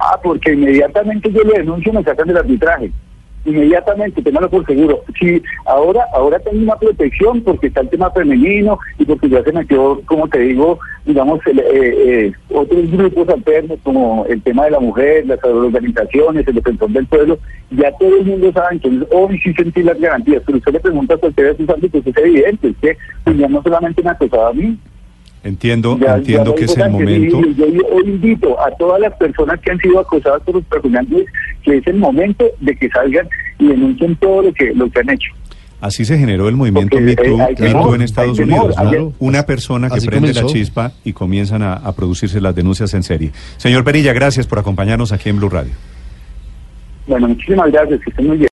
Ah, 0.00 0.18
porque 0.22 0.52
inmediatamente 0.52 1.30
yo 1.32 1.42
lo 1.42 1.52
denuncio 1.52 1.92
me 1.92 2.02
sacan 2.04 2.28
del 2.28 2.36
arbitraje. 2.36 2.92
Inmediatamente, 3.48 4.20
téngalo 4.20 4.50
por 4.50 4.66
seguro. 4.66 5.02
Sí, 5.18 5.42
ahora, 5.64 6.04
ahora 6.12 6.38
tengo 6.38 6.62
una 6.62 6.76
protección 6.76 7.40
porque 7.40 7.68
está 7.68 7.80
el 7.80 7.88
tema 7.88 8.10
femenino 8.10 8.78
y 8.98 9.06
porque 9.06 9.30
ya 9.30 9.42
se 9.42 9.52
metió, 9.52 10.02
como 10.04 10.28
te 10.28 10.38
digo, 10.40 10.78
digamos, 11.06 11.40
el, 11.46 11.58
eh, 11.60 11.64
eh, 11.72 12.32
otros 12.50 12.90
grupos 12.90 13.26
alternos 13.30 13.78
como 13.82 14.26
el 14.28 14.42
tema 14.42 14.66
de 14.66 14.72
la 14.72 14.80
mujer, 14.80 15.26
las 15.26 15.42
organizaciones, 15.42 16.46
el 16.46 16.56
defensor 16.56 16.90
del 16.90 17.06
pueblo, 17.06 17.38
ya 17.70 17.90
todo 17.92 18.18
el 18.18 18.26
mundo 18.26 18.52
sabe, 18.52 18.74
entonces 18.74 19.08
hoy 19.10 19.38
sí 19.38 19.54
sentí 19.54 19.82
las 19.82 19.98
garantías, 19.98 20.42
pero 20.44 20.58
usted 20.58 20.72
le 20.72 20.80
pregunta 20.80 21.14
a 21.14 21.18
cualquiera 21.18 21.52
de 21.52 21.56
sus 21.56 21.70
ámbitos, 21.70 22.06
es 22.06 22.16
evidente, 22.18 22.68
es 22.68 22.76
que 22.76 22.96
ya 23.34 23.48
no 23.48 23.62
solamente 23.62 24.02
me 24.02 24.10
acosaba 24.10 24.50
a 24.50 24.52
mí, 24.52 24.78
Entiendo, 25.44 25.98
Ya- 25.98 26.16
entiendo 26.16 26.50
ya 26.52 26.56
que 26.58 26.64
es 26.64 26.76
el 26.76 26.90
momento. 26.90 27.40
y 27.46 27.54
Yo, 27.54 28.00
invito 28.04 28.60
a 28.60 28.70
todas 28.76 29.00
las 29.00 29.14
personas 29.14 29.60
que 29.60 29.70
han 29.70 29.78
sido 29.78 30.00
acosadas 30.00 30.42
por 30.42 30.56
los 30.56 30.64
personajes 30.64 31.24
que 31.62 31.76
es 31.78 31.86
el 31.86 31.96
momento 31.96 32.44
de 32.60 32.76
que 32.76 32.88
salgan 32.90 33.28
y 33.58 33.68
denuncien 33.68 34.16
todo 34.16 34.42
lo 34.42 34.52
que, 34.52 34.74
lo 34.74 34.90
que 34.90 35.00
han 35.00 35.10
hecho. 35.10 35.32
Así 35.80 36.04
se 36.04 36.18
generó 36.18 36.48
el 36.48 36.56
movimiento 36.56 36.96
Porque, 36.96 37.04
Me 37.04 37.12
eh, 37.12 37.94
en 37.94 38.02
Estados 38.02 38.36
temor. 38.36 38.72
Unidos. 38.76 39.14
Una 39.20 39.44
persona 39.44 39.88
que 39.88 39.98
Así 39.98 40.08
prende 40.08 40.34
la 40.34 40.44
chispa 40.46 40.90
y 41.04 41.12
comienzan 41.12 41.62
a, 41.62 41.74
a 41.74 41.92
producirse 41.94 42.40
las 42.40 42.54
denuncias 42.56 42.92
en 42.94 43.04
serie. 43.04 43.30
Señor 43.58 43.84
Perilla, 43.84 44.12
gracias 44.12 44.46
por 44.48 44.58
acompañarnos 44.58 45.12
aquí 45.12 45.28
en 45.28 45.36
Blue 45.36 45.48
Radio. 45.48 45.70
Bueno, 47.06 47.28
muchísimas 47.28 47.70
gracias, 47.72 48.00
que 48.00 48.10
estén 48.10 48.26
muy 48.26 48.36
bien. 48.36 48.46